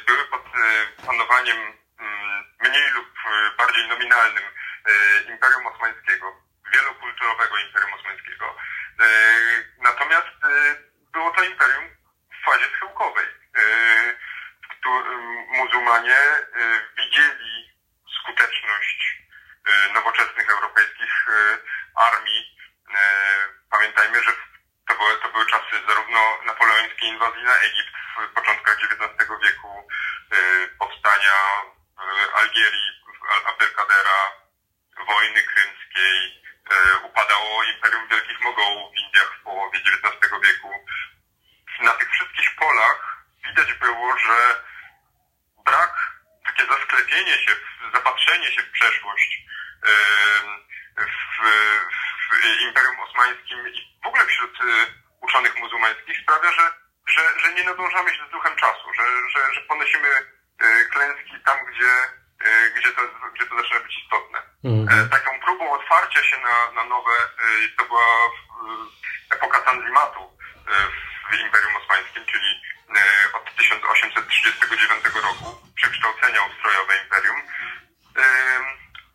były 0.07 0.23
pod 0.31 0.41
panowaniem 1.07 1.57
mniej 2.69 2.89
lub 2.91 3.09
bardziej 3.57 3.87
nominalnym 3.87 4.43
Imperium 5.27 5.67
Osmańskiego, 5.67 6.41
wielokulturowego 6.73 7.57
Imperium 7.57 7.93
Osmańskiego. 7.93 8.57
Natomiast 9.77 10.37
było 11.13 11.31
to 11.31 11.43
imperium 11.43 11.89
w 12.31 12.45
fazie 12.45 12.65
schyłkowej, 12.75 13.25
w 14.63 14.79
którym 14.79 15.21
muzułmanie 15.49 16.19
widzieli 16.97 17.73
skuteczność 18.21 19.21
nowoczesnych 19.93 20.49
europejskich 20.49 21.25
armii. 21.95 22.57
Pamiętajmy, 23.71 24.23
że 24.23 24.31
to 24.87 24.95
były, 24.95 25.17
to 25.17 25.29
były 25.29 25.45
czasy 25.45 25.81
zarówno 25.87 26.37
napoleońskiej 26.45 27.09
inwazji 27.09 27.43
na 27.43 27.55
Egipt 27.55 27.95
w 28.17 28.33
początkach 28.33 28.77
XIX 28.83 29.29
wieku, 29.43 29.87
powstania 30.79 31.33
Algierii, 32.35 32.91
Abdelkadera, 33.45 34.31
wojny 35.07 35.41
krymskiej, 35.43 36.43
upada 37.05 37.35
powstało 37.35 37.63
Imperium 37.63 38.07
Wielkich 38.07 38.41
Mogołów 38.41 38.93
w 38.93 38.97
Indiach 38.97 39.37
w 39.39 39.43
połowie 39.43 39.79
XIX 39.79 40.31
wieku. 40.43 40.69
Na 41.79 41.91
tych 41.91 42.09
wszystkich 42.11 42.55
polach 42.55 43.25
widać 43.47 43.73
było, 43.73 44.17
że 44.17 44.63
brak, 45.65 45.93
takie 46.45 46.65
zasklepienie 46.65 47.33
się, 47.33 47.55
zapatrzenie 47.93 48.51
się 48.51 48.61
w 48.61 48.71
przeszłość 48.71 49.45
w, 50.97 51.49
w 52.31 52.61
Imperium 52.61 52.99
Osmańskim 52.99 53.67
i 53.67 53.99
w 54.03 54.07
ogóle 54.07 54.25
wśród 54.25 54.57
uczonych 55.21 55.59
muzułmańskich 55.59 56.21
sprawia, 56.21 56.51
że, 56.51 56.73
że, 57.07 57.39
że 57.39 57.53
nie 57.53 57.63
nadążamy 57.63 58.09
się 58.15 58.27
z 58.27 58.31
duchem 58.31 58.55
czasu, 58.55 58.93
że, 58.93 59.03
że, 59.33 59.53
że 59.53 59.61
ponosimy 59.61 60.09
klęski 60.93 61.35
tam, 61.45 61.57
gdzie, 61.65 61.91
gdzie, 62.77 62.91
to, 62.91 63.01
gdzie 63.33 63.45
to 63.45 63.55
zaczyna 63.55 63.79
być 63.79 63.97
istotne. 64.03 64.39
Mhm. 64.63 65.09
Taką 65.09 65.39
próbą 65.45 65.71
otwarcia 65.71 66.23
się 66.23 66.37
na, 66.37 66.71
na 66.81 66.89
nowe, 66.89 67.11
to 67.77 67.85
była 67.85 68.05
epoka 69.29 69.59
Tanzimatu 69.59 70.37
w 71.31 71.35
Imperium 71.45 71.75
Osmańskim, 71.75 72.25
czyli 72.25 72.61
od 73.33 73.55
1839 73.55 75.03
roku, 75.23 75.57
przekształcenia 75.75 76.39
ustrojowe 76.43 76.93
Imperium, 77.03 77.41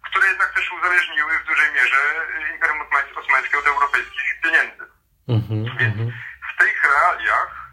które 0.02 0.28
jednak 0.28 0.54
też 0.54 0.72
uzależniły 0.72 1.38
w 1.38 1.46
dużej 1.46 1.72
mierze 1.72 2.26
Imperium 2.54 2.80
Osmańskie 3.16 3.58
od 3.58 3.66
europejskich 3.66 4.40
pieniędzy. 4.42 4.84
Mm-hmm, 5.28 5.78
Więc 5.78 5.96
w 6.54 6.58
tych 6.58 6.84
realiach 6.84 7.70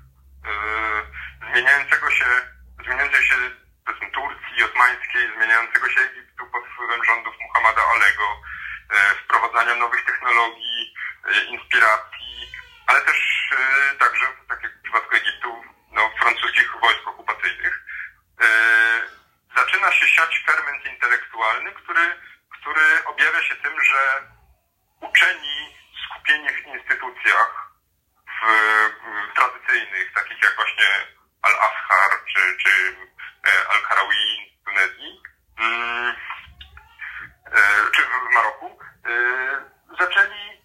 zmieniającego 1.51 2.11
się, 2.11 2.25
zmieniającej 3.17 3.23
się 3.23 3.35
powiedzmy, 3.85 4.11
Turcji 4.11 4.63
osmańskiej, 4.63 5.31
zmieniającego 5.35 5.89
się 5.89 6.01
Egiptu 6.01 6.45
pod 6.51 6.63
wpływem 6.67 7.03
rządów 7.03 7.35
Muhammada 7.41 7.81
Alego, 7.93 8.41
yy, 8.91 9.15
wprowadzania 9.23 9.75
nowych 9.75 10.05
technologii, 10.05 10.93
yy, 11.25 11.43
inspiracji, 11.43 12.51
ale 12.87 13.01
też 13.01 13.17
także, 13.99 14.25
tak 14.49 14.63
jak 14.63 14.73
w 14.73 14.81
przypadku 14.81 15.15
Egiptu, 15.15 15.63
no, 15.91 16.11
francuskich 16.19 16.71
wojsk 16.81 17.07
okupacyjnych, 17.07 17.83
zaczyna 19.57 19.91
się 19.91 20.07
siać 20.07 20.43
ferment 20.45 20.85
intelektualny, 20.85 21.71
który, 21.71 22.21
który 22.49 23.05
objawia 23.05 23.41
się 23.43 23.55
tym, 23.55 23.81
że 23.81 24.31
uczeni 25.01 25.77
skupieni 26.05 26.49
w 26.49 26.67
instytucjach 26.67 27.71
w, 28.25 28.47
w 29.31 29.35
tradycyjnych, 29.35 30.13
takich 30.13 30.43
jak 30.43 30.55
właśnie 30.55 30.87
Al-Azhar 31.41 32.25
czy, 32.25 32.57
czy 32.57 32.95
Al-Karawi 33.69 34.57
w 34.61 34.65
Tunezji, 34.65 35.21
mm, 35.59 36.15
czy 37.91 38.01
w 38.01 38.33
Maroku, 38.33 38.79
zaczęli 39.99 40.61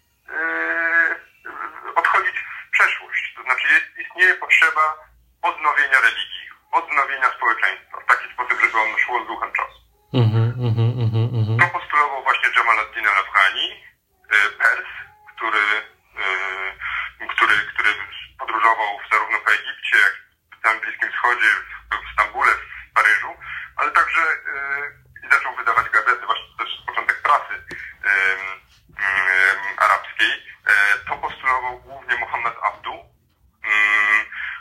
odchodzić 1.95 2.35
w 2.35 2.71
przeszłość. 2.71 3.33
To 3.35 3.43
znaczy 3.43 3.67
jest, 3.67 4.07
istnieje 4.07 4.35
potrzeba 4.35 4.95
odnowienia 5.41 5.99
religii, 6.01 6.49
odnowienia 6.71 7.31
społeczeństwa 7.37 7.97
w 7.99 8.05
taki 8.05 8.33
sposób, 8.33 8.61
żeby 8.61 8.77
ono 8.79 8.97
szło 8.97 9.23
z 9.23 9.27
duchem 9.27 9.51
czasu. 9.53 9.79
Mm-hmm, 10.13 10.47
mm-hmm, 10.57 11.59
to 11.59 11.79
postulował 11.79 12.23
właśnie 12.23 12.49
Jamal 12.55 12.79
ad-Din 12.79 13.07
al-Afghani, 13.07 13.83
Pers, 14.59 14.89
który, 15.35 15.65
który, 17.29 17.53
który 17.73 17.89
podróżował 18.39 18.99
zarówno 19.11 19.39
po 19.93 19.99
Egipcie, 19.99 19.99
jak 19.99 20.15
i 20.59 20.75
na 20.75 20.81
Bliskim 20.81 21.11
Wschodzie, 21.11 21.49
w 21.91 22.13
Stambule, 22.13 22.53
w 22.53 22.93
Paryżu, 22.93 23.37
ale 23.77 23.91
także 23.91 24.21
zaczął 25.31 25.55
wydawać 25.55 25.89
gazety, 25.89 26.25
właśnie 26.25 26.45
to 26.57 26.63
też 26.63 26.83
początek 26.87 27.21
pracy 27.21 27.63
arabskiej. 29.77 30.43
To 31.07 31.17
postulował 31.17 31.79
głównie 31.79 32.15
Mohammed 32.15 32.53
Abdu, 32.63 33.05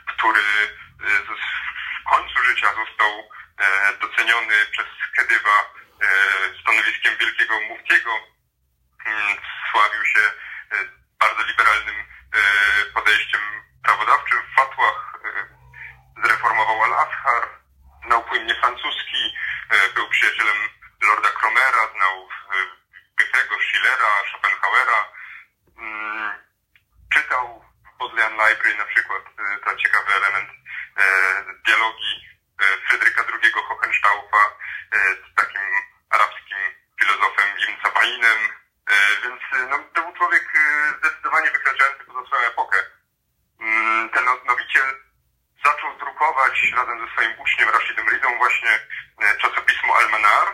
który 0.09 0.43
w 2.07 2.11
końcu 2.11 2.39
życia 2.39 2.75
został 2.75 3.31
doceniony 4.01 4.67
przez 4.73 4.87
Kedywa 5.17 5.75
stanowiskiem 6.61 7.17
wielkiego 7.17 7.61
muftiego. 7.61 8.11
Sławił 9.71 10.05
się 10.05 10.21
bardzo 11.21 11.43
liberalnym 11.43 11.97
podejściem 12.95 13.41
prawodawczym 13.85 14.39
w 14.43 14.57
fatłach. 14.57 15.13
Zreformował 16.25 16.83
Al-Azhar, 16.83 17.49
znał 18.07 18.25
płynnie 18.25 18.55
francuski, 18.55 19.37
był 19.95 20.09
przyjacielem 20.09 20.57
Lorda 21.03 21.29
Cromera, 21.29 21.89
znał 21.95 22.29
Goethego, 23.19 23.55
Schillera, 23.55 24.11
Schopenhauera. 24.29 25.13
Czytał 27.15 27.65
w 27.87 27.99
Bodleian 27.99 28.33
Library 28.33 28.75
na 28.75 28.85
przykład, 28.85 29.23
to 29.65 29.77
ciekawy 29.77 30.15
element 30.15 30.51
dialogii 31.67 32.29
Fryderyka 32.89 33.25
II 33.43 33.53
Hohenstaufa 33.53 34.45
z 34.93 35.35
takim 35.35 35.63
arabskim 36.11 36.59
filozofem 37.01 37.49
Ibn 37.59 37.83
Sabainem, 37.83 38.39
więc 39.23 39.41
no, 39.71 39.79
to 39.95 40.03
był 40.03 40.13
człowiek 40.13 40.45
zdecydowanie 40.99 41.51
wykraczający 41.51 42.05
poza 42.05 42.27
swoją 42.27 42.43
epokę. 42.43 42.77
Ten 44.15 44.29
odnowiciel 44.29 45.03
zaczął 45.65 45.99
drukować 45.99 46.73
razem 46.77 47.07
ze 47.07 47.13
swoim 47.13 47.41
uczniem 47.41 47.69
Rashidem 47.69 48.09
Ridą 48.11 48.39
właśnie 48.39 48.79
czasopismo 49.41 49.97
Al-Manar, 49.97 50.49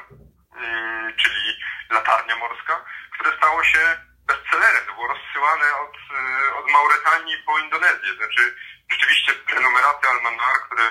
czyli 1.17 1.59
Latarnia 1.91 2.37
Morska, 2.37 2.85
które 3.13 3.37
stało 3.37 3.65
się 3.65 3.99
bestsellerem. 4.27 4.87
To 4.87 4.95
było 4.95 5.09
rozsyłane 5.09 5.77
od, 5.77 5.97
od 6.59 6.71
Mauretanii 6.71 7.43
po 7.47 7.59
Indonezję. 7.59 8.15
Znaczy 8.17 8.57
rzeczywiście 8.91 9.35
prenumeraty 9.89 10.09
Al-Manar, 10.09 10.57
które 10.67 10.85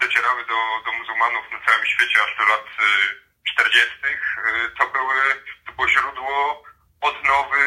docierały 0.00 0.40
do, 0.50 0.58
do 0.86 0.90
muzułmanów 0.98 1.44
na 1.52 1.58
całym 1.66 1.86
świecie 1.86 2.18
aż 2.24 2.32
do 2.38 2.44
lat 2.52 2.64
40. 3.54 3.96
to, 4.78 4.84
były, 4.94 5.16
to 5.66 5.72
było 5.72 5.88
źródło 5.88 6.62
odnowy 7.00 7.62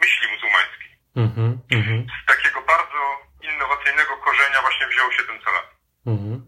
myśli 0.00 0.26
muzułmańskiej. 0.32 0.90
Mm-hmm, 1.16 1.52
mm-hmm. 1.76 2.00
Z 2.22 2.26
takiego 2.32 2.60
bardzo 2.74 3.00
innowacyjnego 3.52 4.12
korzenia 4.26 4.58
właśnie 4.60 4.86
wziął 4.86 5.12
się 5.12 5.22
ten 5.28 5.38
salat. 5.44 5.66
Mm-hmm. 6.06 6.40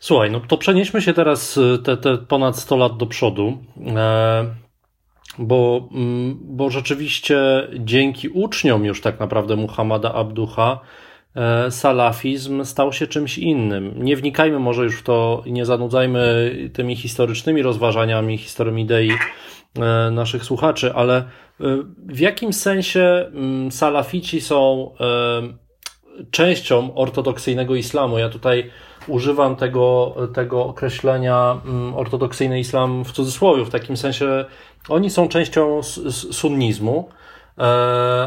Słuchaj, 0.00 0.30
no 0.30 0.40
to 0.40 0.56
przenieśmy 0.56 1.02
się 1.02 1.14
teraz 1.14 1.58
te, 1.84 1.96
te 1.96 2.18
ponad 2.18 2.58
100 2.58 2.76
lat 2.76 2.96
do 2.96 3.06
przodu. 3.06 3.64
E, 3.96 4.54
bo, 5.38 5.88
bo 6.34 6.70
rzeczywiście 6.70 7.36
dzięki 7.78 8.28
uczniom 8.28 8.84
już 8.84 9.00
tak 9.00 9.20
naprawdę 9.20 9.56
Muhammada 9.56 10.14
Abducha 10.14 10.80
salafizm 11.70 12.64
stał 12.64 12.92
się 12.92 13.06
czymś 13.06 13.38
innym. 13.38 14.04
Nie 14.04 14.16
wnikajmy 14.16 14.58
może 14.58 14.84
już 14.84 14.98
w 14.98 15.02
to, 15.02 15.42
nie 15.46 15.66
zanudzajmy 15.66 16.52
tymi 16.72 16.96
historycznymi 16.96 17.62
rozważaniami, 17.62 18.38
historią 18.38 18.76
idei 18.76 19.10
naszych 20.10 20.44
słuchaczy, 20.44 20.94
ale 20.94 21.24
w 21.96 22.20
jakim 22.20 22.52
sensie 22.52 23.30
salafici 23.70 24.40
są 24.40 24.90
częścią 26.30 26.94
ortodoksyjnego 26.94 27.74
islamu? 27.74 28.18
Ja 28.18 28.28
tutaj 28.28 28.70
używam 29.08 29.56
tego, 29.56 30.16
tego 30.34 30.64
określenia 30.64 31.60
ortodoksyjny 31.96 32.60
islam 32.60 33.04
w 33.04 33.12
cudzysłowie, 33.12 33.64
w 33.64 33.70
takim 33.70 33.96
sensie 33.96 34.44
oni 34.88 35.10
są 35.10 35.28
częścią 35.28 35.82
sunnizmu, 36.12 37.08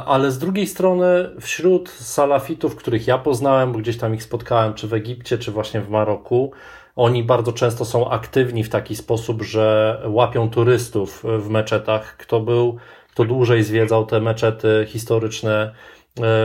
ale 0.05 0.31
z 0.31 0.39
drugiej 0.39 0.67
strony 0.67 1.29
wśród 1.39 1.89
salafitów, 1.89 2.75
których 2.75 3.07
ja 3.07 3.17
poznałem, 3.17 3.71
bo 3.71 3.79
gdzieś 3.79 3.97
tam 3.97 4.15
ich 4.15 4.23
spotkałem, 4.23 4.73
czy 4.73 4.87
w 4.87 4.93
Egipcie, 4.93 5.37
czy 5.37 5.51
właśnie 5.51 5.81
w 5.81 5.89
Maroku, 5.89 6.51
oni 6.95 7.23
bardzo 7.23 7.53
często 7.53 7.85
są 7.85 8.09
aktywni 8.09 8.63
w 8.63 8.69
taki 8.69 8.95
sposób, 8.95 9.41
że 9.41 9.97
łapią 10.05 10.49
turystów 10.49 11.23
w 11.39 11.49
meczetach. 11.49 12.17
Kto 12.17 12.39
był, 12.39 12.77
kto 13.11 13.25
dłużej 13.25 13.63
zwiedzał 13.63 14.05
te 14.05 14.21
meczety 14.21 14.85
historyczne 14.87 15.71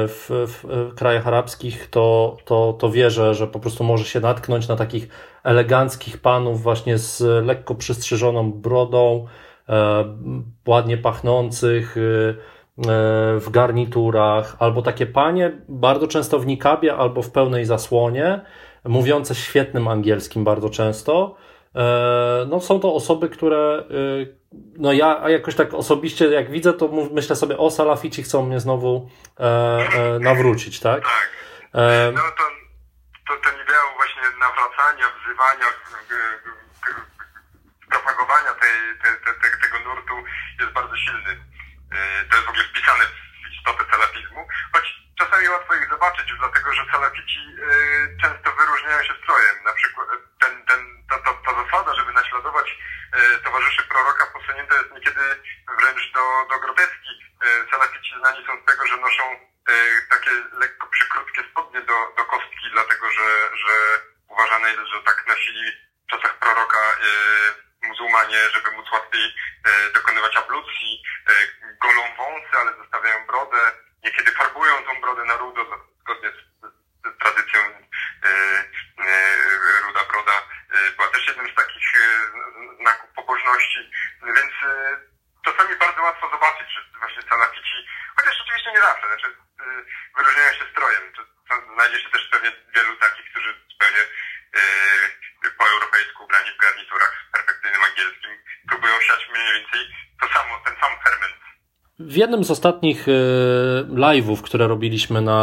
w, 0.09 0.47
w 0.47 0.95
krajach 0.95 1.27
arabskich, 1.27 1.91
to, 1.91 2.37
to, 2.45 2.77
to 2.79 2.91
wie, 2.91 3.11
że, 3.11 3.35
że 3.35 3.47
po 3.47 3.61
prostu 3.61 3.85
może 3.85 4.05
się 4.05 4.21
natknąć 4.21 4.69
na 4.69 4.77
takich 4.77 5.09
eleganckich 5.45 6.19
panów 6.19 6.63
właśnie 6.63 6.99
z 6.99 7.45
lekko 7.47 7.75
przystrzyżoną 7.75 8.53
brodą, 8.53 9.27
ładnie 10.67 10.99
pachnących, 10.99 11.97
w 13.39 13.47
garniturach, 13.51 14.57
albo 14.59 14.83
takie 14.83 15.07
panie, 15.07 15.53
bardzo 15.69 16.07
często 16.07 16.39
w 16.39 16.47
nikabie 16.47 16.97
albo 16.97 17.23
w 17.23 17.31
pełnej 17.31 17.65
zasłonie, 17.65 18.41
mówiące 18.85 19.35
świetnym 19.35 19.89
angielskim 19.89 20.45
bardzo 20.45 20.71
często. 20.71 21.37
No, 22.49 22.61
są 22.61 22.81
to 22.81 22.95
osoby, 22.95 23.29
które 23.29 23.85
no 24.79 24.93
ja 24.93 25.29
jakoś 25.29 25.55
tak 25.55 25.75
osobiście 25.75 26.27
jak 26.27 26.51
widzę, 26.51 26.73
to 26.73 26.89
myślę 27.13 27.37
sobie, 27.37 27.59
o 27.59 27.71
salafici 27.71 28.23
chcą 28.23 28.47
mnie 28.47 28.61
znowu 28.61 29.11
nawrócić, 30.21 30.81
tak? 30.81 31.03
Tak. 31.03 31.31
No 32.15 32.21
to, 32.21 32.45
to 33.29 33.33
ten 33.45 33.55
ideał 33.65 33.87
właśnie 33.97 34.23
nawracania, 34.41 35.07
wzywania, 35.21 35.69
propagowania 37.91 38.53
tej, 38.61 38.77
te, 39.03 39.09
te, 39.25 39.31
te, 39.41 39.49
tego 39.63 39.89
nurtu 39.89 40.15
jest 40.61 40.73
bardzo 40.73 40.97
silny 40.97 41.56
to 42.31 42.37
jest 42.37 42.47
w 42.47 42.49
ogóle 42.49 42.65
wpisane 42.65 43.05
w 43.07 43.55
istotę 43.55 43.85
salafizmu, 43.91 44.49
choć 44.73 44.85
czasami 45.19 45.49
łatwo 45.49 45.75
ich 45.75 45.89
zobaczyć, 45.91 46.33
dlatego 46.39 46.75
że 46.75 46.83
salafici 46.93 47.41
często 48.23 48.53
wyróżniają 48.53 49.03
się 49.05 49.15
strojem. 49.23 49.57
Na 49.65 49.73
przykład 49.73 50.09
ten, 50.41 50.67
ten, 50.67 50.81
ta, 51.11 51.19
ta, 51.19 51.31
ta 51.47 51.63
zasada, 51.63 51.95
żeby 51.95 52.13
naśladować 52.13 52.79
towarzyszy 53.45 53.83
proroka 53.83 54.27
posunięta 54.27 54.75
jest 54.75 54.93
niekiedy 54.93 55.43
wręcz 55.79 56.13
do, 56.13 56.47
do 56.51 56.61
groteski. 56.61 57.13
Salafici 57.71 58.15
znani 58.21 58.47
są 58.47 58.53
z 58.63 58.65
tego, 58.65 58.87
że 58.87 58.97
noszą 58.97 59.25
takie 60.11 60.31
lekko 60.53 60.87
przykrótkie 60.87 61.43
spodnie 61.51 61.81
do, 61.81 61.99
do 62.17 62.25
kostki, 62.25 62.71
dlatego 62.73 63.11
że, 63.11 63.57
że 63.57 64.01
uważane 64.29 64.69
jest, 64.71 64.87
że 64.93 65.01
tak 65.03 65.25
nosili 65.29 65.73
w 66.07 66.11
czasach 66.11 66.39
proroka 66.39 66.97
muzułmanie, 67.89 68.39
żeby 68.55 68.71
móc 68.71 68.93
łatwiej 68.93 69.35
dokonywać 69.95 70.37
ablucji, 70.37 71.03
golą 71.81 72.03
wąsy, 72.17 72.57
ale 72.61 72.75
zostawiają 72.75 73.27
brodę, 73.27 73.73
niekiedy 74.05 74.33
farbują 74.33 74.85
tą 74.85 75.01
brodę 75.01 75.25
na 75.25 75.37
rudo, 75.37 75.87
zgodnie 76.01 76.31
z, 76.31 76.67
z 77.15 77.19
tradycją 77.19 77.61
ruda 79.87 80.05
broda 80.05 80.43
była 80.97 81.09
też 81.09 81.27
jednym 81.27 81.53
z 81.53 81.55
takich 81.55 81.83
znaków 82.81 83.11
pobożności, 83.11 83.91
więc 84.23 84.53
czasami 85.45 85.77
bardzo 85.77 86.03
łatwo 86.03 86.31
zobaczyć, 86.31 86.69
że 86.75 86.99
właśnie 86.99 87.23
salafici, 87.23 87.89
chociaż 88.17 88.41
oczywiście 88.41 88.73
nie 88.73 88.81
zawsze, 88.81 89.07
znaczy 89.07 89.37
wyróżniają 90.17 90.53
się 90.53 90.65
strojem. 90.73 91.13
Znajdzie 91.75 92.01
się 92.01 92.11
też 92.11 92.29
pewnie 92.31 92.53
wielu 92.75 92.97
takich, 92.97 93.31
którzy 93.31 93.55
zupełnie 93.71 94.05
po 95.59 95.65
europejsku 95.75 96.19
ubrani 96.25 96.51
w 96.57 96.59
garniturach 96.65 97.13
z 97.29 97.33
perfekcyjnym 97.37 97.83
angielskim 97.89 98.33
próbują 98.71 98.95
siać 99.09 99.21
mniej 99.33 99.47
więcej 99.55 99.81
to 100.21 100.27
samo, 100.35 100.53
ten 100.67 100.75
sam 100.81 100.93
ferment. 101.05 101.37
W 101.99 102.17
jednym 102.17 102.45
z 102.45 102.51
ostatnich 102.51 103.07
live'ów, 103.89 104.43
które 104.43 104.69
robiliśmy 104.69 105.23
na 105.23 105.41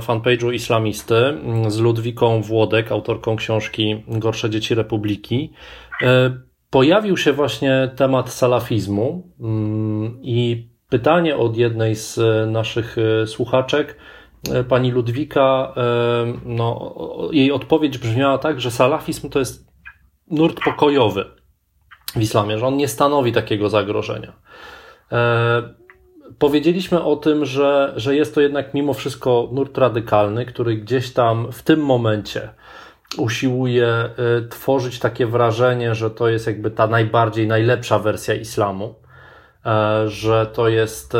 fanpage'u 0.00 0.54
Islamisty 0.54 1.38
z 1.68 1.78
Ludwiką 1.78 2.42
Włodek, 2.42 2.92
autorką 2.92 3.36
książki 3.36 4.04
Gorsze 4.08 4.50
dzieci 4.50 4.74
Republiki, 4.74 5.52
pojawił 6.70 7.16
się 7.16 7.32
właśnie 7.32 7.90
temat 7.96 8.32
salafizmu 8.32 9.32
i 10.22 10.68
pytanie 10.88 11.36
od 11.36 11.56
jednej 11.56 11.94
z 11.94 12.20
naszych 12.50 12.96
słuchaczek, 13.26 13.96
pani 14.68 14.90
Ludwika, 14.90 15.74
no, 16.44 16.94
jej 17.32 17.52
odpowiedź 17.52 17.98
brzmiała 17.98 18.38
tak, 18.38 18.60
że 18.60 18.70
salafizm 18.70 19.30
to 19.30 19.38
jest 19.38 19.66
nurt 20.30 20.60
pokojowy 20.64 21.24
w 22.16 22.20
islamie, 22.20 22.58
że 22.58 22.66
on 22.66 22.76
nie 22.76 22.88
stanowi 22.88 23.32
takiego 23.32 23.68
zagrożenia. 23.68 24.32
Powiedzieliśmy 26.38 27.04
o 27.04 27.16
tym, 27.16 27.44
że, 27.44 27.92
że 27.96 28.16
jest 28.16 28.34
to 28.34 28.40
jednak 28.40 28.74
mimo 28.74 28.94
wszystko 28.94 29.48
nurt 29.52 29.78
radykalny, 29.78 30.46
który 30.46 30.76
gdzieś 30.76 31.12
tam 31.12 31.52
w 31.52 31.62
tym 31.62 31.80
momencie 31.80 32.48
usiłuje 33.18 34.10
tworzyć 34.50 34.98
takie 34.98 35.26
wrażenie, 35.26 35.94
że 35.94 36.10
to 36.10 36.28
jest 36.28 36.46
jakby 36.46 36.70
ta 36.70 36.86
najbardziej, 36.86 37.46
najlepsza 37.46 37.98
wersja 37.98 38.34
islamu, 38.34 38.94
że 40.06 40.46
to 40.46 40.68
jest 40.68 41.12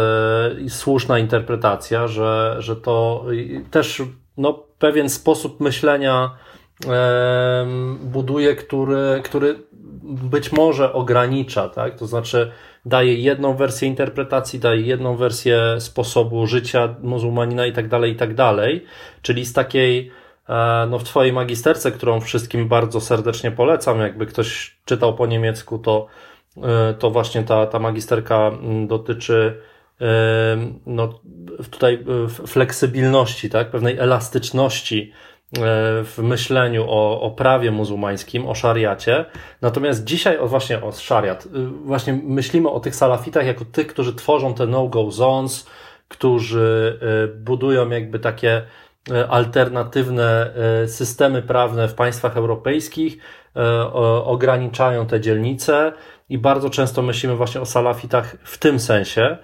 słuszna 0.68 1.18
interpretacja, 1.18 2.08
że, 2.08 2.56
że 2.58 2.76
to 2.76 3.24
też 3.70 4.02
no, 4.36 4.52
pewien 4.78 5.08
sposób 5.08 5.60
myślenia 5.60 6.36
buduje, 8.00 8.56
który, 8.56 9.20
który 9.24 9.58
być 10.02 10.52
może 10.52 10.92
ogranicza, 10.92 11.68
tak? 11.68 11.98
To 11.98 12.06
znaczy 12.06 12.52
daje 12.86 13.14
jedną 13.14 13.56
wersję 13.56 13.88
interpretacji, 13.88 14.58
daje 14.58 14.80
jedną 14.80 15.16
wersję 15.16 15.76
sposobu 15.78 16.46
życia 16.46 16.94
muzułmanina 17.02 17.66
i 17.66 17.72
tak 17.72 17.88
dalej, 17.88 18.12
i 18.12 18.16
tak 18.16 18.34
dalej. 18.34 18.84
Czyli 19.22 19.44
z 19.44 19.52
takiej, 19.52 20.10
no 20.90 20.98
w 20.98 21.04
Twojej 21.04 21.32
magisterce, 21.32 21.92
którą 21.92 22.20
wszystkim 22.20 22.68
bardzo 22.68 23.00
serdecznie 23.00 23.50
polecam, 23.50 24.00
jakby 24.00 24.26
ktoś 24.26 24.76
czytał 24.84 25.14
po 25.14 25.26
niemiecku, 25.26 25.78
to, 25.78 26.06
to 26.98 27.10
właśnie 27.10 27.42
ta, 27.42 27.66
ta 27.66 27.78
magisterka 27.78 28.50
dotyczy 28.86 29.60
no, 30.86 31.20
tutaj 31.70 32.04
fleksybilności, 32.46 33.50
tak? 33.50 33.70
pewnej 33.70 33.98
elastyczności 33.98 35.12
w 36.04 36.18
myśleniu 36.18 36.84
o, 36.88 37.20
o 37.20 37.30
prawie 37.30 37.70
muzułmańskim, 37.70 38.46
o 38.46 38.54
szariacie. 38.54 39.24
Natomiast 39.62 40.04
dzisiaj, 40.04 40.38
o 40.38 40.46
właśnie 40.48 40.82
o 40.82 40.92
szariat, 40.92 41.48
właśnie 41.84 42.20
myślimy 42.24 42.68
o 42.68 42.80
tych 42.80 42.96
salafitach 42.96 43.46
jako 43.46 43.64
tych, 43.64 43.86
którzy 43.86 44.14
tworzą 44.14 44.54
te 44.54 44.66
no-go 44.66 45.10
zones, 45.10 45.66
którzy 46.08 46.98
budują 47.36 47.90
jakby 47.90 48.18
takie 48.18 48.62
alternatywne 49.28 50.50
systemy 50.86 51.42
prawne 51.42 51.88
w 51.88 51.94
państwach 51.94 52.36
europejskich, 52.36 53.18
ograniczają 54.24 55.06
te 55.06 55.20
dzielnice 55.20 55.92
i 56.28 56.38
bardzo 56.38 56.70
często 56.70 57.02
myślimy 57.02 57.36
właśnie 57.36 57.60
o 57.60 57.66
salafitach 57.66 58.36
w 58.44 58.58
tym 58.58 58.80
sensie. 58.80 59.36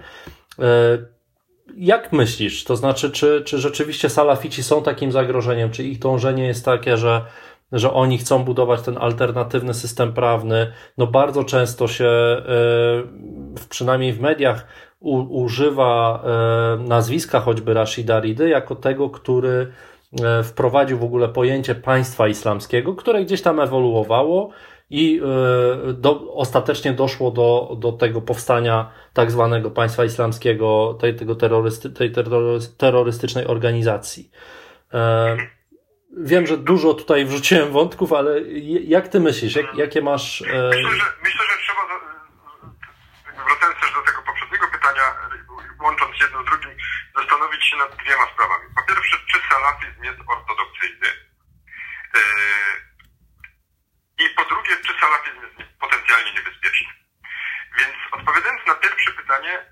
Jak 1.76 2.12
myślisz? 2.12 2.64
To 2.64 2.76
znaczy, 2.76 3.10
czy, 3.10 3.42
czy 3.44 3.58
rzeczywiście 3.58 4.08
salafici 4.08 4.62
są 4.62 4.82
takim 4.82 5.12
zagrożeniem? 5.12 5.70
Czy 5.70 5.84
ich 5.84 5.98
dążenie 5.98 6.46
jest 6.46 6.64
takie, 6.64 6.96
że, 6.96 7.24
że 7.72 7.92
oni 7.92 8.18
chcą 8.18 8.44
budować 8.44 8.82
ten 8.82 8.98
alternatywny 8.98 9.74
system 9.74 10.12
prawny? 10.12 10.72
No 10.98 11.06
bardzo 11.06 11.44
często 11.44 11.88
się, 11.88 12.10
przynajmniej 13.68 14.12
w 14.12 14.20
mediach, 14.20 14.66
u, 15.00 15.42
używa 15.42 16.24
nazwiska 16.78 17.40
choćby 17.40 17.74
Rashida 17.74 18.20
Ridy 18.20 18.48
jako 18.48 18.74
tego, 18.74 19.10
który 19.10 19.72
wprowadził 20.44 20.98
w 20.98 21.04
ogóle 21.04 21.28
pojęcie 21.28 21.74
państwa 21.74 22.28
islamskiego, 22.28 22.94
które 22.94 23.24
gdzieś 23.24 23.42
tam 23.42 23.60
ewoluowało 23.60 24.50
i 24.90 25.20
do, 25.94 26.34
ostatecznie 26.34 26.92
doszło 26.92 27.30
do, 27.30 27.76
do 27.78 27.92
tego 27.92 28.20
powstania 28.22 28.92
tak 29.12 29.30
zwanego 29.30 29.70
państwa 29.70 30.04
islamskiego, 30.04 30.98
tej, 31.00 31.16
tego 31.16 31.34
terrorysty, 31.34 31.90
tej 31.90 32.12
terrorystycznej 32.78 33.46
organizacji. 33.46 34.30
Wiem, 36.20 36.46
że 36.46 36.56
dużo 36.56 36.94
tutaj 36.94 37.24
wrzuciłem 37.24 37.72
wątków, 37.72 38.12
ale 38.12 38.40
jak 38.96 39.08
ty 39.08 39.20
myślisz, 39.20 39.56
jak, 39.56 39.74
jakie 39.74 40.02
masz... 40.02 40.40
Myślę, 40.40 40.72
że, 40.72 41.06
myślę, 41.22 41.44
że 41.50 41.56
trzeba, 41.64 41.82
wracając 43.46 43.80
też 43.80 43.92
do 43.94 44.02
tego 44.10 44.22
poprzedniego 44.26 44.66
pytania, 44.72 45.02
łącząc 45.82 46.20
jedno 46.20 46.42
z 46.42 46.46
drugim, 46.46 46.70
zastanowić 47.16 47.64
się 47.64 47.76
nad 47.76 47.90
dwiema 48.02 48.24
sprawami. 48.34 48.64
Po 48.76 48.82
pierwsze, 48.88 49.16
czy 49.30 49.38
salafizm 49.50 50.02
jest 50.04 50.18
ortodoksyjny? 50.34 51.08
I 54.18 54.30
po 54.30 54.44
drugie, 54.44 54.76
czy 54.76 55.00
salafizm 55.00 55.42
jest 55.42 55.78
potencjalnie 55.80 56.32
niebezpieczny? 56.32 56.92
Więc 57.78 57.94
odpowiadając 58.12 58.66
na 58.66 58.74
pierwsze 58.74 59.12
pytanie, 59.12 59.66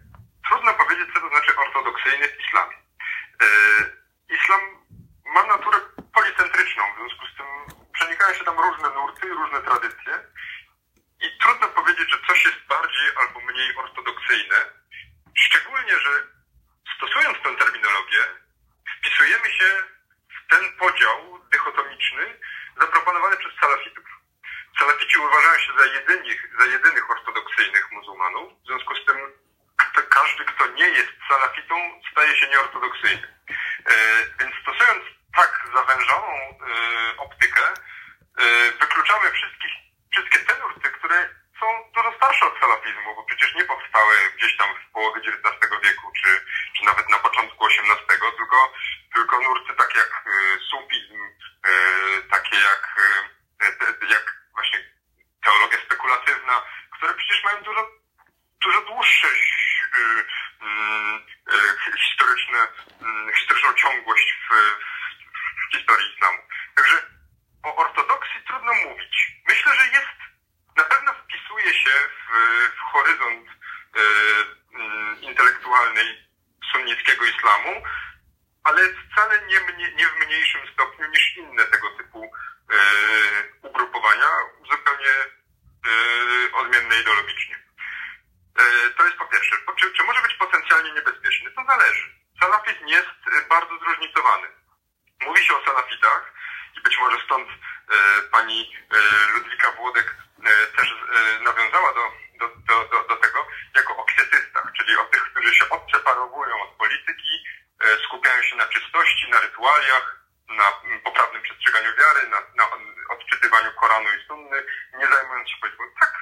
trudno 0.49 0.75
powiedzieć, 0.75 1.09
co 1.15 1.21
to 1.21 1.29
znaczy 1.29 1.57
ortodoksyjny 1.57 2.29
w 2.29 2.41
islamie. 2.47 2.77
Yy, 3.41 4.37
islam 4.37 4.61
ma 5.25 5.43
naturę 5.43 5.79
policentryczną, 6.15 6.83
w 6.93 6.99
związku 6.99 7.27
z 7.27 7.37
tym 7.37 7.47
przenikają 7.93 8.35
się 8.35 8.45
tam 8.45 8.59
różne 8.59 8.91
nurty, 8.91 9.29
różne 9.29 9.63
tradycje 9.63 10.13
i 11.21 11.39
trudno 11.39 11.69
powiedzieć, 11.69 12.11
że 12.11 12.19
coś 12.27 12.45
jest 12.45 12.67
bardziej 12.69 13.07
albo 13.21 13.41
mniej 13.41 13.77
ortodoksyjne, 13.77 14.57
szczególnie, 15.35 15.99
że 15.99 16.11
stosując 16.97 17.39
tę 17.43 17.57
terminologię, 17.57 18.23
wpisujemy 18.99 19.51
się 19.51 19.69
w 20.37 20.51
ten 20.51 20.77
podział 20.79 21.41
dychotomiczny 21.51 22.41
zaproponowany 22.81 23.37
przez 23.37 23.53
salafitów. 23.61 24.16
Salafici 24.79 25.19
uważają 25.19 25.59
się 25.59 25.73
za 25.79 25.87
jedynych, 25.87 26.41
za 26.59 26.67
jedynych 26.67 27.11
ortodoksyjnych 27.11 27.93
muzułmanów, 27.93 28.53
w 28.63 28.67
związku 28.67 28.95
z 28.95 29.05
tym 29.05 29.17
kto, 29.77 30.03
każdy, 30.03 30.45
kto 30.45 30.67
nie 30.67 30.89
jest 30.89 31.13
salafitą, 31.29 31.75
staje 32.13 32.37
się 32.37 32.49
nieortodoksyjny. 32.49 33.29
E, 33.87 33.95
więc 34.41 34.55
stosując 34.63 35.05
tak 35.37 35.67
zawężoną 35.75 36.33
e, 36.33 37.17
optykę, 37.17 37.63
e, 38.39 38.73
wykluczamy 38.81 39.31
wszystkich, 39.31 39.73
wszystkie 40.13 40.39
te 40.39 40.59
nurty, 40.61 40.91
które 40.91 41.29
są 41.61 41.67
dużo 41.95 42.13
starsze 42.17 42.47
od 42.47 42.61
salafizmu, 42.61 43.15
bo 43.17 43.23
przecież 43.25 43.55
nie 43.55 43.65
powstały 43.65 44.15
gdzieś 44.37 44.57
tam 44.57 44.69
w 44.75 44.93
połowie 44.93 45.21
XIX 45.21 45.73
wieku, 45.85 46.13
czy, 46.23 46.47
czy 46.79 46.85
nawet 46.85 47.09
na 47.09 47.19
początku 47.19 47.67
XVIII, 47.67 48.07
tylko, 48.37 48.73
tylko 49.15 49.41
nurty 49.41 49.75
takie 49.75 49.99
jak 49.99 50.25
sufizm, 50.71 51.19
takie 52.31 52.57
jak, 52.57 52.97
jak 54.09 54.37
właśnie 54.55 54.79
teologia 55.45 55.79
spekulatywna, 55.87 56.63
które 56.97 57.15
przecież 57.15 57.36
mają 57.47 57.63
dużo, 57.63 57.83
dużo 58.65 58.81
dłuższe 58.81 59.29
historyczne, 61.99 62.61
historyczną 63.39 63.75
ciągłość 63.75 64.29
w, 64.45 64.55
w 65.61 65.77
historii 65.77 66.15
islamu. 66.15 66.39
Także 66.77 66.97
o 67.63 67.77
ortodoksji 67.77 68.41
trudno 68.47 68.73
mówić. 68.75 69.15
Myślę, 69.49 69.73
że 69.75 69.87
jest, 69.99 70.19
na 70.77 70.85
pewno 70.85 71.13
wpisuje 71.15 71.75
się 71.75 71.91
w, 71.91 72.29
w 72.77 72.81
horyzont 72.93 73.47
intelektualny 75.21 75.67
radykalnej 75.77 76.27
sunnickiego 76.73 77.25
islamu, 77.25 77.83
ale 78.65 78.81
wcale 78.89 79.47
nie, 79.47 79.61
mnie, 79.61 79.93
nie 79.93 80.09
w 80.09 80.27
mniejszym 80.27 80.61
stopniu 80.73 81.07
niż 81.07 81.37
inne 81.37 81.65
tego 81.65 81.91
typu 81.91 82.25
e, 82.25 82.79
ugrupowania, 83.63 84.31
zupełnie 84.71 85.11
e, 85.11 86.53
odmienne 86.53 87.01
ideologicznie. 87.01 87.57
E, 88.59 88.91
to 88.91 89.05
jest 89.05 89.17
po 89.17 89.27
pierwsze. 89.27 89.57
Po, 89.67 89.73
czy, 89.73 89.93
czy 89.93 90.03
może 90.05 90.23
być 90.23 90.35
potencjalnie 90.35 90.93
niebezpieczny? 90.93 91.51
To 91.51 91.65
zależy. 91.65 92.15
Salafizm 92.41 92.87
jest 92.87 93.19
e, 93.33 93.49
bardzo 93.49 93.79
zróżnicowany. 93.79 94.49
Mówi 95.21 95.45
się 95.45 95.55
o 95.55 95.65
salafitach 95.65 96.33
i 96.79 96.81
być 96.81 96.99
może 96.99 97.17
stąd 97.25 97.49
e, 97.49 98.23
pani 98.23 98.77
e, 98.91 99.33
Ludwika 99.33 99.73
Włodek 99.73 100.17
e, 100.45 100.67
też 100.67 100.93
e, 100.93 101.41
nawiązała 101.41 101.95
do, 101.95 102.13
do, 102.39 102.49
do, 102.49 102.89
do, 102.89 103.09
do 103.09 103.17
tego, 103.17 103.47
jako 103.75 103.97
o 103.97 104.05
kwietystach, 104.05 104.73
czyli 104.77 104.97
o 104.97 105.05
tych, 105.05 105.23
którzy 105.23 105.55
się 105.55 105.69
odseparowują 105.69 106.63
od 106.63 106.71
polityki, 106.71 107.45
e, 107.81 108.05
skupiają 108.05 108.43
się 108.43 108.57
na 108.57 108.65
czystości, 108.65 109.31
na 109.31 109.41
rytualiach, 109.41 110.21
na 110.49 110.65
mm, 110.85 111.01
poprawnym 111.01 111.43
przestrzeganiu 111.43 111.97
wiary, 111.97 112.29
na, 112.29 112.41
na 112.57 112.71
odczytywaniu 113.09 113.73
Koranu 113.81 114.09
i 114.09 114.27
Sunny, 114.27 114.67
nie 114.99 115.07
zajmując 115.07 115.51
się 115.51 115.57
polityką. 115.61 115.85
Tak, 116.01 116.13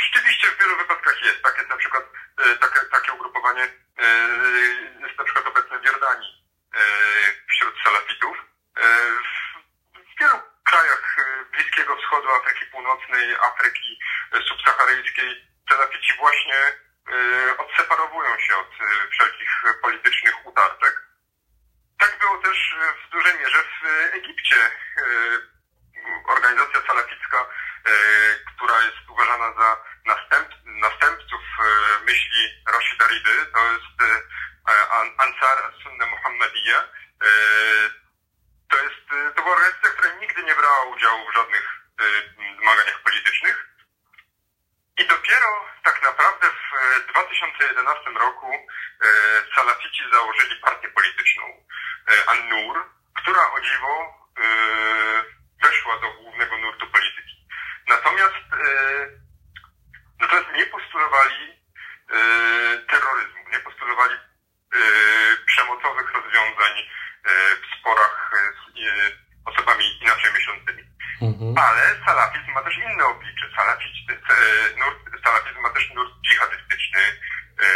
rzeczywiście 0.00 0.48
w 0.48 0.58
wielu 0.58 0.76
wypadkach 0.76 1.22
jest. 1.22 1.42
Tak 1.42 1.58
jest 1.58 1.70
na 1.70 1.76
przykład 1.76 2.04
e, 2.38 2.56
takie, 2.56 2.80
takie 2.80 3.12
ugrupowanie 3.12 3.62
e, 3.98 4.06
jest 5.06 5.18
na 5.18 5.24
przykład 5.24 5.46
obecne 5.46 5.78
w 5.78 5.84
Jordanii 5.84 6.44
e, 6.74 6.80
wśród 7.50 7.74
salafitów. 7.84 8.36
E, 8.76 8.82
w, 9.10 9.34
w 9.98 10.20
wielu 10.20 10.38
krajach 10.64 11.16
e, 11.18 11.44
Bliskiego 11.44 11.96
Wschodu, 11.96 12.28
Afryki 12.30 12.66
Północnej, 12.66 13.36
Afryki 13.94 14.48
subsaharyjskiej 14.48 15.48
salafici 15.70 16.14
właśnie 16.18 16.54
e, 16.54 17.56
odseparowują 17.58 18.38
się 18.38 18.56
od 18.56 18.68
e, 18.68 19.08
wszelkich 19.10 19.62
politycznych 19.82 20.46
utarczek. 20.46 21.02
Tak 21.98 22.18
było 22.18 22.38
też 22.38 22.74
e, 22.80 22.94
w 23.06 23.10
dużej 23.10 23.38
mierze 23.38 23.62
w 23.62 24.14
Egipcie. 24.14 24.56
Organizacja 26.28 26.80
salaficka, 26.86 27.46
która 28.56 28.82
jest 28.82 29.08
uważana 29.08 29.52
za 29.52 29.84
następ, 30.06 30.48
następców 30.64 31.40
myśli 32.04 32.62
Rashida 32.72 33.06
Ridy, 33.06 33.46
to 33.54 33.72
jest 33.72 34.20
An- 34.90 35.14
Ansar 35.18 35.72
Sunna 35.82 36.06
Muhammadiyya. 36.06 36.88
To 38.70 38.76
jest, 38.76 39.34
to 39.36 39.42
była 39.42 39.54
organizacja, 39.56 39.90
która 39.90 40.14
nigdy 40.14 40.42
nie 40.42 40.54
brała 40.54 40.82
udziału 40.82 41.30
w 41.30 41.34
żadnych 41.34 41.80
zmaganiach 42.60 43.02
politycznych. 43.02 43.73
I 44.98 45.06
dopiero 45.06 45.48
tak 45.84 46.02
naprawdę 46.02 46.46
w 46.50 46.74
e, 46.74 47.12
2011 47.12 48.10
roku 48.10 48.46
e, 48.52 49.06
salafici 49.56 50.02
założyli 50.12 50.56
partię 50.60 50.88
polityczną 50.88 51.44
e, 51.44 52.30
An-Nur, 52.30 52.84
która 53.14 53.52
o 53.52 53.60
dziwo 53.60 54.14
e, 54.38 54.44
weszła 55.62 55.98
do 55.98 56.10
głównego 56.12 56.58
nurtu 56.58 56.86
polityki. 56.86 57.46
Natomiast, 57.88 58.46
e, 58.52 58.66
natomiast 60.20 60.48
nie 60.56 60.66
postulowali 60.66 61.62
e, 62.10 62.18
terroryzmu, 62.90 63.48
nie 63.52 63.58
postulowali 63.58 64.14
e, 64.14 64.18
przemocowych 65.46 66.12
rozwiązań 66.12 66.78
e, 66.78 66.84
w 67.56 67.80
sporach 67.80 68.30
e, 68.34 68.52
z 68.52 68.78
e, 68.88 69.10
osobami 69.44 70.02
inaczej 70.02 70.32
myślącymi. 70.32 70.93
Mhm. 71.22 71.54
Ale 71.58 71.82
salafizm 72.06 72.50
ma 72.52 72.62
też 72.62 72.76
inne 72.78 73.04
oblicze. 73.06 73.46
Salafizm, 73.56 74.06
e, 74.10 74.14
nurt, 74.80 74.98
salafizm 75.24 75.60
ma 75.60 75.70
też 75.70 75.90
nurt 75.94 76.12
dżihadystyczny, 76.26 77.00
e, 77.00 77.66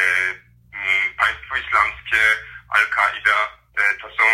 państwo 1.18 1.56
islamskie, 1.56 2.20
Al-Kaida. 2.70 3.38
E, 3.78 3.94
to 3.94 4.08
są 4.16 4.24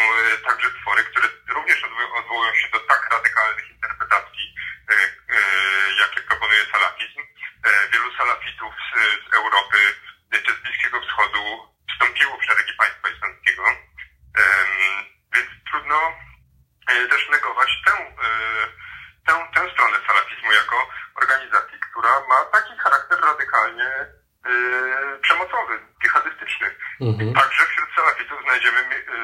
także 0.46 0.68
twory, 0.82 1.04
które 1.04 1.28
również 1.48 1.82
odwo- 1.82 2.18
odwołują 2.18 2.54
się 2.54 2.68
do 2.72 2.80
tak 2.80 3.10
radykalnych 3.12 3.70
interpretacji, 3.70 4.54
jakie 6.00 6.20
proponuje 6.20 6.64
salafizm. 6.72 7.20
Wielu 7.92 8.14
salafitów 8.18 8.74
z 8.94 9.34
Europy 9.34 9.78
e, 10.32 10.38
czy 10.38 10.52
z 10.52 10.58
Bliskiego 10.62 11.00
Wschodu 11.00 11.42
wstąpiło 11.92 12.38
w 12.38 12.44
szeregi 12.44 12.72
państwa 12.78 13.08
islamskiego. 13.08 13.64
Em, 13.68 15.04
więc 15.34 15.48
trudno 15.70 15.98
e, 16.90 17.08
też 17.08 17.28
negować 17.30 17.70
tę, 17.86 17.92
e, 17.92 18.28
tę, 19.26 19.32
tę 19.54 19.70
stronę 19.72 19.96
salafizmu 20.06 20.52
jako 20.52 20.88
organizacji, 21.22 21.78
która 21.90 22.10
ma 22.28 22.44
taki 22.52 22.78
charakter 22.78 23.20
radykalnie 23.20 23.88
e, 23.88 24.08
przemocowy, 25.22 25.78
dżihadystyczny. 26.02 26.66
Mhm. 27.00 27.34
Także 27.34 27.64
wśród 27.66 27.88
salafitów 27.96 28.42
znajdziemy 28.42 28.82
my- 28.88 29.04
e, 29.14 29.18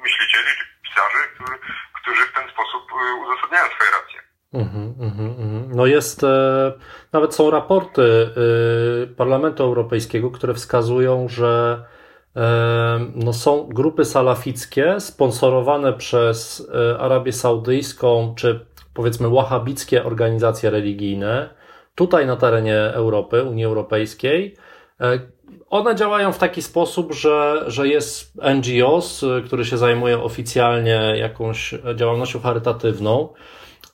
myślicieli 0.00 0.48
czy 0.58 0.64
pisarzy, 0.88 1.18
którzy, 1.34 1.58
którzy 1.94 2.26
w 2.26 2.32
ten 2.32 2.50
sposób 2.50 2.92
e, 2.92 3.14
uzasadniają 3.14 3.66
swoje 3.74 3.90
racje. 3.90 4.20
Mhm, 4.54 4.94
mhm, 5.08 5.30
mhm. 5.44 5.62
No 5.76 5.86
jest, 6.00 6.24
e, 6.24 6.72
nawet 7.12 7.34
są 7.34 7.50
raporty 7.50 8.02
e, 8.02 9.06
Parlamentu 9.06 9.62
Europejskiego, 9.62 10.30
które 10.30 10.54
wskazują, 10.54 11.28
że 11.28 11.84
e, 12.36 13.00
no 13.14 13.32
są 13.32 13.68
grupy 13.68 14.04
salafickie 14.04 15.00
sponsorowane 15.00 15.92
przez 15.92 16.68
Arabię 16.98 17.32
Saudyjską, 17.32 18.34
czy 18.36 18.66
powiedzmy 18.94 19.28
wahabickie 19.30 20.04
organizacje 20.04 20.70
religijne, 20.70 21.48
tutaj 21.94 22.26
na 22.26 22.36
terenie 22.36 22.78
Europy, 22.78 23.42
Unii 23.42 23.64
Europejskiej. 23.64 24.56
One 25.70 25.94
działają 25.94 26.32
w 26.32 26.38
taki 26.38 26.62
sposób, 26.62 27.12
że, 27.12 27.64
że 27.66 27.88
jest 27.88 28.32
NGOs, 28.56 29.24
który 29.46 29.64
się 29.64 29.78
zajmuje 29.78 30.22
oficjalnie 30.22 31.14
jakąś 31.16 31.74
działalnością 31.94 32.40
charytatywną. 32.40 33.28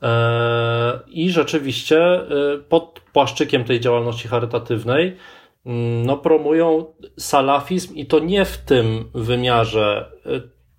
E, 0.03 1.01
I 1.07 1.31
rzeczywiście 1.31 1.99
e, 2.01 2.27
pod 2.69 3.01
płaszczykiem 3.13 3.65
tej 3.65 3.81
działalności 3.81 4.29
charytatywnej 4.29 5.17
mm, 5.67 6.07
no, 6.07 6.17
promują 6.17 6.95
salafizm 7.19 7.95
i 7.95 8.07
to 8.07 8.19
nie 8.19 8.45
w 8.45 8.59
tym 8.59 9.11
wymiarze 9.15 10.11
e, 10.27 10.31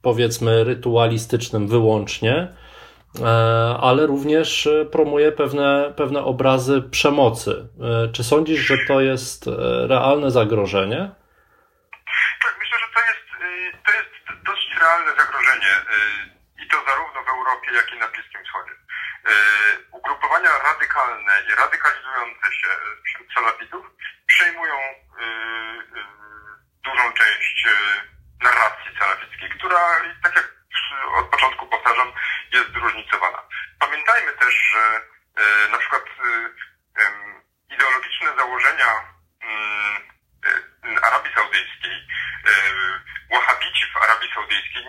powiedzmy 0.01 0.63
rytualistycznym 0.63 1.67
wyłącznie, 1.67 2.47
e, 3.21 3.27
ale 3.81 4.05
również 4.05 4.69
promuje 4.91 5.31
pewne, 5.31 5.93
pewne 5.95 6.23
obrazy 6.23 6.81
przemocy. 6.81 7.67
Czy 8.13 8.23
sądzisz, 8.23 8.59
że 8.59 8.75
to 8.87 9.01
jest 9.01 9.49
realne 9.87 10.31
zagrożenie? 10.31 11.11
Tak, 12.43 12.55
myślę, 12.59 12.77
że 12.79 12.85
to 12.95 12.99
jest, 13.09 13.27
to 13.85 13.91
jest 13.91 14.43
dość 14.45 14.67
realne 14.79 15.11
zagrożenie 15.21 15.73
i 16.63 16.67
to 16.71 16.77
zarówno 16.87 17.19
w 17.27 17.29
Europie, 17.37 17.69
jak 17.75 17.87
i 17.95 17.99
na 17.99 18.07
Bliskim 18.07 18.41
Wschodzie. 18.45 18.86
Y, 19.27 19.85
Ugrupowania 19.91 20.49
radykalne 20.63 21.33
i 21.49 21.55
radykalizujące 21.55 22.53
się 22.61 22.67
wśród 23.05 23.33
salafitów 23.33 23.85
przejmują 24.27 24.75
y, 24.75 25.23
y, 25.23 26.03
dużą 26.83 27.13
część 27.13 27.67
narracji 28.41 28.97
salafickiej, 28.99 29.49
która, 29.49 29.79
tak 30.23 30.35
jak 30.35 30.53
od 31.15 31.29
początku 31.29 31.67
powtarzam, 31.67 32.11
jest 32.51 32.71
zróżnicowana. 32.73 33.41
Pamiętajmy 33.79 34.31
też, 34.33 34.53
że 34.53 35.01
na 35.71 35.77
przykład 35.77 36.03
ideologiczne 37.69 38.35
założenia 38.37 39.17
Arabii 41.01 41.33
Saudyjskiej, 41.35 42.07
wahabici 43.31 43.85
w 43.93 43.97
Arabii 43.97 44.33
Saudyjskiej 44.33 44.85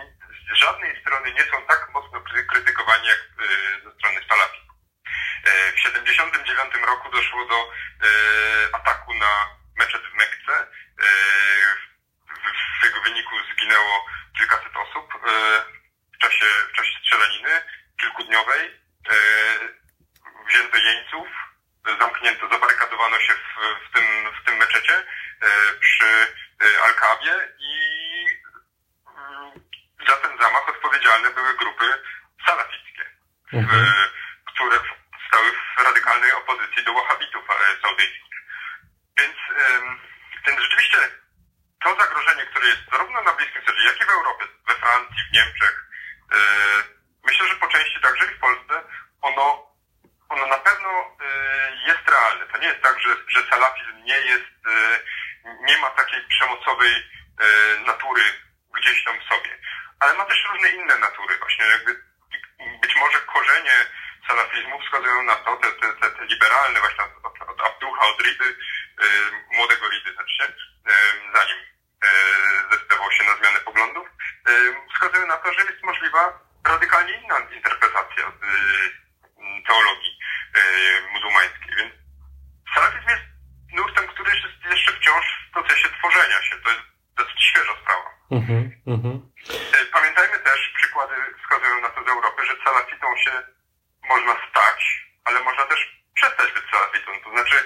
z 0.49 0.53
żadnej 0.53 1.01
strony 1.01 1.33
nie 1.33 1.43
są 1.43 1.65
tak 1.67 1.89
mocno 1.93 2.19
kry- 2.19 2.45
krytykowani 2.45 3.07
jak 3.07 3.19
y, 3.19 3.81
ze 3.83 3.91
strony 3.91 4.19
salafitów. 4.29 4.75
Y, 5.47 5.71
W 5.75 5.79
79 5.79 6.73
roku 6.85 7.09
doszło 7.11 7.45
do 7.45 7.71
y, 7.71 8.75
ataku 8.75 9.13
na 9.13 9.47
meczet 9.77 10.01
w 10.01 10.13
Mekce. 10.13 10.67
W 12.81 12.85
jego 12.85 13.01
wyniku 13.01 13.35
zginęło 13.53 14.05
kilkaset 14.37 14.77
osób 14.77 15.13
w 16.13 16.17
czasie, 16.17 16.45
w 16.73 16.75
czasie 16.77 16.91
strzelaniny 16.99 17.61
kilkudniowej. 18.01 18.79
Wzięto 20.47 20.77
jeńców, 20.77 21.27
zamknięto, 21.99 22.49
zabarykadowano 22.49 23.19
się 23.19 23.33
w, 23.33 23.87
w, 23.89 23.93
tym, 23.93 24.05
w 24.41 24.45
tym 24.45 24.57
meczecie 24.57 25.05
przy 25.79 26.27
Al-Kabie 26.83 27.49
i 27.59 27.98
za 30.09 30.17
ten 30.17 30.37
zamach 30.41 30.69
odpowiedzialne 30.69 31.29
były 31.29 31.57
grupy 31.57 31.85
salafickie, 32.45 33.05
Mhm. 33.53 33.85
e, 33.85 34.09
które 34.51 34.79
stały 35.27 35.51
w 35.51 35.81
radykalnej 35.83 36.31
opozycji 36.31 36.83
do 36.83 36.93
wahabitów 36.93 37.43
e, 37.49 37.81
saudyjskich. 37.81 38.39
Więc, 39.17 39.37
więc 40.47 40.59
rzeczywiście 40.61 40.97
to 41.83 41.95
zagrożenie, 41.95 42.45
które 42.45 42.67
jest 42.67 42.81
zarówno 42.91 43.21
na 43.21 43.33
Bliskim 43.33 43.61
Wschodzie, 43.61 43.83
jak 43.83 44.01
i 44.01 44.05
w 44.05 44.09
Europie, 44.09 44.45
we 44.67 44.75
Francji, 44.75 45.23
w 45.29 45.33
Niemczech, 45.33 45.85
e, 46.31 46.37
myślę, 47.23 47.47
że 47.47 47.55
po 47.55 47.67
części 47.67 48.01
także 48.01 48.25
i 48.25 48.35
w 48.35 48.39
Polsce, 48.39 48.83
ono 49.21 49.69
ono 50.29 50.47
na 50.47 50.57
pewno 50.57 50.89
y, 50.89 51.87
jest 51.87 52.09
realne. 52.09 52.45
To 52.47 52.57
nie 52.57 52.67
jest 52.67 52.81
tak, 52.81 52.99
że, 52.99 53.09
że 53.27 53.49
salafizm 53.49 54.03
nie 54.03 54.19
jest, 54.19 54.57
y, 54.67 54.99
nie 55.67 55.77
ma 55.77 55.89
takiej 55.89 56.21
przemocowej 56.27 56.93
natury 57.85 58.21
gdzieś 58.75 59.03
tam 59.03 59.19
w 59.19 59.23
sobie. 59.23 59.58
Ale 59.99 60.13
ma 60.13 60.25
też 60.25 60.45
różne 60.51 60.69
inne 60.69 60.97
natury, 60.97 61.37
właśnie 61.37 61.65
jakby 61.65 62.03
być 62.81 62.95
może 62.95 63.19
korzenie 63.21 63.85
salafizmu 64.27 64.79
wskazują 64.79 65.23
na 65.23 65.35
to, 65.35 65.57
te, 65.57 65.71
te, 65.71 66.11
te, 66.11 66.25
liberalne 66.25 66.79
właśnie 66.79 67.03
od, 67.23 67.49
od 67.49 67.61
Abducha, 67.61 68.07
od 68.07 68.21
Ridy, 68.21 68.55
młodego 69.51 69.89
Ridy 69.89 70.13
znaczy, 70.13 70.53
zanim 71.35 71.57
zdecydował 72.67 73.11
się 73.11 73.23
na 73.23 73.35
zmianę 73.35 73.59
poglądów, 73.59 74.07
wskazują 74.93 75.27
na 75.27 75.37
to, 75.37 75.53
że 75.53 75.65
jest 75.65 75.83
możliwa 75.83 76.39
radykalnie 76.65 77.13
inna 77.13 77.39
interpretacja 77.39 78.31
teologii 79.67 80.19
muzułmańskiej. 81.13 81.75
Więc 81.77 81.93
salafizm 82.75 83.09
jest 83.09 83.23
nurtem, 83.73 84.07
który 84.07 84.31
jest 84.31 84.65
jeszcze 84.69 84.91
wciąż 84.91 85.25
w 85.49 85.53
procesie 85.53 85.89
tworzenia 85.89 86.41
się. 86.41 86.55
To 86.63 86.69
jest 86.69 86.81
dosyć 87.17 87.43
świeża 87.43 87.73
sprawa. 87.81 88.09
Mm-hmm, 88.31 88.63
mm-hmm. 88.87 89.19
Pamiętajmy 89.91 90.39
też, 90.39 90.73
przykłady 90.77 91.15
wskazują 91.41 91.81
na 91.81 91.89
to 91.89 92.03
z 92.03 92.07
Europy, 92.07 92.45
że 92.45 92.53
salafitą 92.65 93.07
się 93.17 93.31
można 94.03 94.35
stać, 94.49 95.05
ale 95.25 95.43
można 95.43 95.65
też 95.65 96.01
przestać 96.15 96.51
być 96.51 96.63
salafitą. 96.71 97.11
To 97.23 97.29
znaczy 97.29 97.57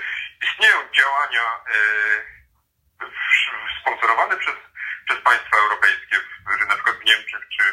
istnieją 0.48 0.78
działania 0.98 1.44
e, 1.44 3.06
sponsorowane 3.82 4.38
przez, 4.38 4.56
przez 5.08 5.20
państwa 5.22 5.58
europejskie, 5.58 6.18
na 6.68 6.76
przykład 6.76 6.96
w 6.96 7.06
Niemczech 7.06 7.44
czy, 7.58 7.64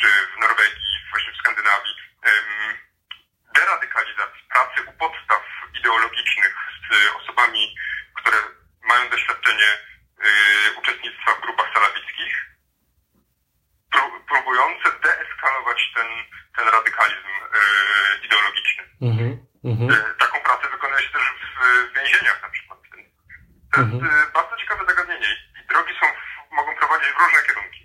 czy 0.00 0.06
w 0.36 0.40
Norwegii, 0.40 0.92
właśnie 1.10 1.32
w 1.32 1.36
Skandynawii, 1.36 1.94
e, 2.26 2.30
deradykalizacji 3.54 4.42
pracy 4.52 4.82
u 4.90 4.92
podstaw 4.92 5.42
ideologicznych 5.78 6.54
z 6.86 7.16
osobami, 7.16 7.76
które 8.14 8.38
mają 8.84 9.10
doświadczenie 9.10 9.70
e, 9.70 9.78
uczestnictwa 10.78 11.34
w 11.34 11.40
grupach 11.40 11.74
salafickich, 11.74 12.34
próbujące 14.28 14.86
deeskalować 15.02 15.92
ten, 15.94 16.06
ten 16.56 16.68
radykalizm 16.68 17.28
e, 17.28 17.58
ideologiczny. 18.26 18.84
Mm-hmm, 19.66 19.88
Taką 20.18 20.38
pracę 20.44 20.66
wykonuje 20.72 21.02
się 21.02 21.12
też 21.12 21.22
w, 21.22 21.96
więzieniach 21.96 22.42
na 22.42 22.48
przykład. 22.48 22.78
To 22.90 22.96
jest 23.80 23.92
mm-hmm. 23.92 24.34
bardzo 24.34 24.56
ciekawe 24.56 24.84
zagadnienie 24.88 25.26
i 25.64 25.68
drogi 25.72 25.92
są, 26.00 26.06
mogą 26.56 26.70
prowadzić 26.78 27.08
w 27.08 27.20
różne 27.22 27.40
kierunki. 27.48 27.80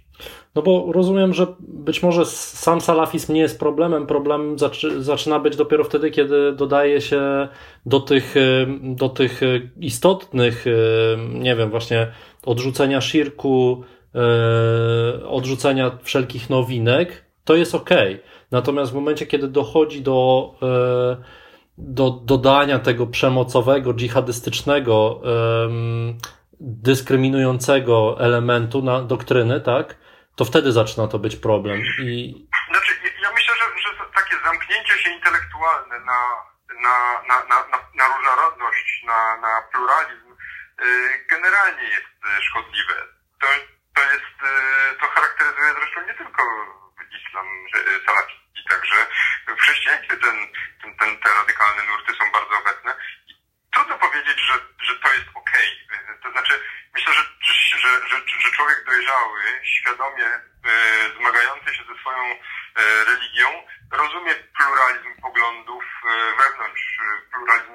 No 0.56 0.62
bo 0.62 0.92
rozumiem, 0.94 1.34
że 1.34 1.48
być 1.60 2.04
może 2.04 2.26
sam 2.26 2.82
salafizm 2.82 3.34
nie 3.34 3.42
jest 3.42 3.60
problemem. 3.60 4.08
Problem 4.08 4.56
zaczyna 4.98 5.40
być 5.40 5.56
dopiero 5.56 5.84
wtedy, 5.84 6.12
kiedy 6.12 6.52
dodaje 6.52 7.02
się 7.02 7.48
do 7.86 8.00
tych, 8.00 8.36
do 8.82 9.10
tych 9.10 9.42
istotnych, 9.80 10.66
nie 11.34 11.56
wiem, 11.56 11.70
właśnie 11.70 12.12
odrzucenia 12.46 13.02
szirku, 13.02 13.84
odrzucenia 15.26 15.92
wszelkich 16.04 16.50
nowinek, 16.50 17.26
to 17.44 17.56
jest 17.56 17.76
ok. 17.76 17.90
Natomiast 18.52 18.92
w 18.92 18.96
momencie, 18.96 19.28
kiedy 19.28 19.48
dochodzi 19.48 20.02
do, 20.02 20.56
do 21.78 22.10
dodania 22.10 22.80
tego 22.80 23.08
przemocowego, 23.08 23.94
dżihadystycznego, 23.94 25.22
dyskryminującego 26.60 28.18
elementu 28.20 28.82
na 28.82 29.02
doktryny, 29.02 29.62
tak, 29.62 29.96
to 30.36 30.46
wtedy 30.46 30.72
zaczyna 30.72 31.08
to 31.08 31.20
być 31.20 31.36
problem. 31.36 31.82
I... 32.04 32.48
Znaczy, 32.72 32.94
ja 33.24 33.32
myślę, 33.32 33.54
że, 33.60 33.66
że 33.82 33.90
takie 34.16 34.36
zamknięcie 34.46 34.94
się 34.94 35.10
intelektualne 35.10 36.00
na, 36.00 36.20
na, 36.86 36.96
na, 37.30 37.36
na, 37.52 37.58
na 38.00 38.06
różnorodność, 38.12 39.04
na, 39.08 39.38
na 39.38 39.62
pluralizm 39.72 40.30
yy, 40.30 41.26
generalnie 41.30 41.84
jest 41.84 42.12
y, 42.26 42.42
szkodliwe. 42.42 42.96
To, 43.42 43.48
to 43.96 44.02
jest, 44.14 44.38
yy, 44.42 45.00
to 45.00 45.06
charakteryzuje 45.08 45.74
zresztą 45.74 45.98
nie 46.08 46.14
tylko 46.14 46.44
islam 47.20 47.48
y, 47.76 48.06
salaficki, 48.06 48.64
także 48.70 49.08
w 49.48 49.62
chrześcijaństwie 49.62 50.18
ten, 50.18 50.48
ten, 50.82 50.98
ten, 50.98 51.18
te 51.18 51.30
radykalne 51.34 51.84
nurty 51.84 52.14
są 52.14 52.32
bardzo 52.32 52.58
obecne. 52.58 52.96
I 53.28 53.34
trudno 53.74 53.98
powiedzieć, 53.98 54.40
że, 54.40 54.54
że 54.82 54.96
to 54.96 55.14
jest 55.14 55.28
okej. 55.34 55.70
Okay. 55.86 56.20
To 56.24 56.32
znaczy, 56.32 56.54
myślę, 56.94 57.14
że, 57.14 57.24
że, 57.78 58.08
że, 58.08 58.18
że 58.40 58.52
człowiek 58.52 58.86
dojrzały, 58.86 59.42
świadomie 59.64 60.26
e, 60.26 60.42
zmagający 61.20 61.76
się 61.76 61.84
ze 61.84 62.00
swoją 62.00 62.24
e, 62.24 63.04
religią, 63.06 63.48
rozumie 63.92 64.36
pluralizm 64.36 65.22
poglądów 65.22 65.84
e, 65.84 66.36
wewnątrz, 66.44 66.98
pluralizm 67.32 67.74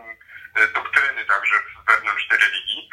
e, 0.55 0.67
doktryny 0.67 1.25
także 1.25 1.57
wewnątrz 1.89 2.29
tej 2.29 2.39
religii. 2.39 2.91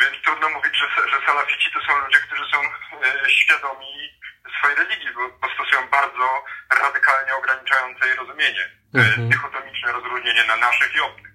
Więc 0.00 0.22
trudno 0.24 0.48
mówić, 0.48 0.76
że, 0.76 1.08
że 1.08 1.26
salafici 1.26 1.72
to 1.72 1.80
są 1.80 1.98
ludzie, 1.98 2.18
którzy 2.18 2.44
są 2.52 2.60
e, 2.62 3.30
świadomi 3.30 4.20
swojej 4.58 4.76
religii, 4.76 5.12
bo, 5.14 5.28
bo 5.28 5.48
stosują 5.54 5.88
bardzo 5.88 6.44
radykalnie 6.70 7.34
ograniczające 7.34 8.06
jej 8.06 8.16
rozumienie, 8.16 8.62
e, 8.62 8.70
mhm. 9.00 9.28
dychotomiczne 9.28 9.92
rozróżnienie 9.92 10.44
na 10.44 10.56
naszych 10.56 10.94
i 10.96 11.00
obcych. 11.00 11.32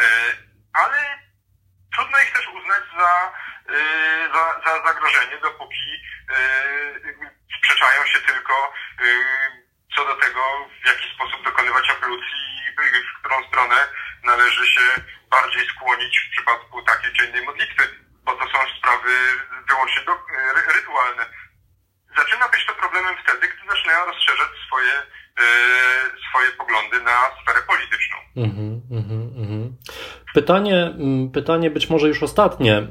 E, 0.00 0.04
ale 0.72 0.98
trudno 1.96 2.18
ich 2.20 2.32
też 2.32 2.48
uznać 2.48 2.82
za 2.98 3.32
Y, 3.70 4.28
za, 4.34 4.44
za 4.64 4.82
zagrożenie, 4.86 5.38
dopóki 5.42 5.88
y, 6.30 7.30
sprzeczają 7.58 8.06
się 8.06 8.18
tylko 8.18 8.72
y, 9.02 9.06
co 9.96 10.04
do 10.04 10.14
tego, 10.14 10.40
w 10.82 10.86
jaki 10.86 11.14
sposób 11.14 11.44
dokonywać 11.44 11.90
ablucji 11.90 12.42
i 12.68 13.06
w 13.06 13.20
którą 13.20 13.48
stronę 13.48 13.76
należy 14.24 14.66
się 14.66 14.80
bardziej 15.30 15.68
skłonić 15.68 16.18
w 16.18 16.30
przypadku 16.30 16.82
takiej 16.82 17.12
czy 17.12 17.26
innej 17.26 17.44
modlitwy, 17.44 17.82
bo 18.24 18.32
to 18.32 18.44
są 18.44 18.58
sprawy 18.78 19.12
wyłącznie 19.68 20.02
do, 20.02 20.12
rytualne. 20.74 21.26
Zaczyna 22.16 22.48
być 22.48 22.66
to 22.66 22.74
problemem 22.74 23.14
wtedy, 23.22 23.48
gdy 23.48 23.68
zaczynają 23.68 24.04
rozszerzać 24.04 24.48
swoje, 24.66 24.92
swoje 26.28 26.50
poglądy 26.50 27.00
na 27.02 27.30
sferę 27.42 27.62
polityczną. 27.62 28.16
Mm-hmm, 28.36 28.80
mm-hmm. 28.90 29.72
Pytanie, 30.42 30.94
mm, 30.98 31.30
pytanie 31.30 31.70
być 31.70 31.90
może 31.90 32.08
już 32.08 32.22
ostatnie, 32.22 32.76
e, 32.76 32.86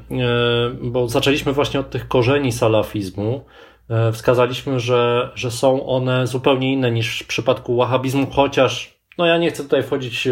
bo 0.82 1.08
zaczęliśmy 1.08 1.52
właśnie 1.52 1.80
od 1.80 1.90
tych 1.90 2.08
korzeni 2.08 2.52
salafizmu. 2.52 3.44
E, 3.90 4.12
wskazaliśmy, 4.12 4.80
że, 4.80 5.30
że 5.34 5.50
są 5.50 5.86
one 5.86 6.26
zupełnie 6.26 6.72
inne 6.72 6.90
niż 6.90 7.20
w 7.20 7.26
przypadku 7.26 7.76
wahhabizmu, 7.76 8.26
chociaż 8.30 8.98
no 9.18 9.26
ja 9.26 9.38
nie 9.38 9.50
chcę 9.50 9.62
tutaj 9.62 9.82
wchodzić 9.82 10.26
e, 10.26 10.30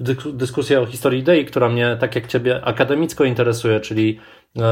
w 0.00 0.32
dyskusję 0.32 0.80
o 0.80 0.86
historii 0.86 1.20
idei, 1.20 1.44
która 1.44 1.68
mnie, 1.68 1.96
tak 2.00 2.14
jak 2.14 2.26
Ciebie, 2.26 2.64
akademicko 2.64 3.24
interesuje, 3.24 3.80
czyli 3.80 4.20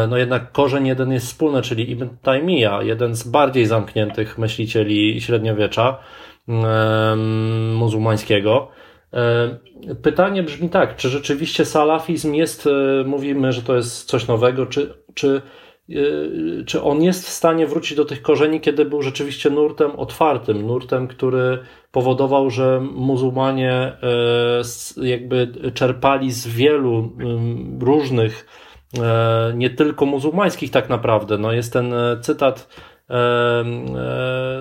no 0.09 0.17
jednak 0.17 0.53
korzeń 0.53 0.87
jeden 0.87 1.13
jest 1.13 1.27
wspólny, 1.27 1.63
czyli 1.63 1.91
Ibn 1.91 2.07
Taymiyyah, 2.23 2.85
jeden 2.87 3.15
z 3.15 3.29
bardziej 3.29 3.67
zamkniętych 3.67 4.39
myślicieli 4.39 5.21
średniowiecza 5.21 5.99
muzułmańskiego. 7.75 8.69
E, 9.15 9.95
pytanie 10.03 10.43
brzmi 10.43 10.69
tak, 10.69 10.97
czy 10.97 11.09
rzeczywiście 11.09 11.65
salafizm 11.65 12.35
jest, 12.35 12.67
e, 12.67 13.05
mówimy, 13.05 13.53
że 13.53 13.63
to 13.63 13.77
jest 13.77 14.05
coś 14.05 14.29
nowego, 14.29 14.67
czy, 14.67 14.95
czy, 15.15 15.43
e, 15.91 15.95
czy 16.65 16.83
on 16.83 17.03
jest 17.03 17.27
w 17.27 17.31
stanie 17.31 17.67
wrócić 17.67 17.97
do 17.97 18.05
tych 18.05 18.23
korzeni, 18.23 18.61
kiedy 18.61 18.85
był 18.85 19.03
rzeczywiście 19.03 19.51
nurtem 19.51 19.91
otwartym, 19.91 20.67
nurtem, 20.67 21.09
który 21.09 21.59
powodował, 21.93 22.51
że 22.51 22.81
muzułmanie 22.93 23.97
jakby 25.03 25.53
czerpali 25.75 26.33
z 26.33 26.47
wielu 26.47 27.13
różnych, 27.81 28.47
nie 29.55 29.71
tylko 29.71 30.07
muzułmańskich 30.07 30.71
tak 30.71 30.89
naprawdę. 30.89 31.39
No 31.39 31.53
jest 31.53 31.73
ten 31.73 31.95
cytat 32.21 32.69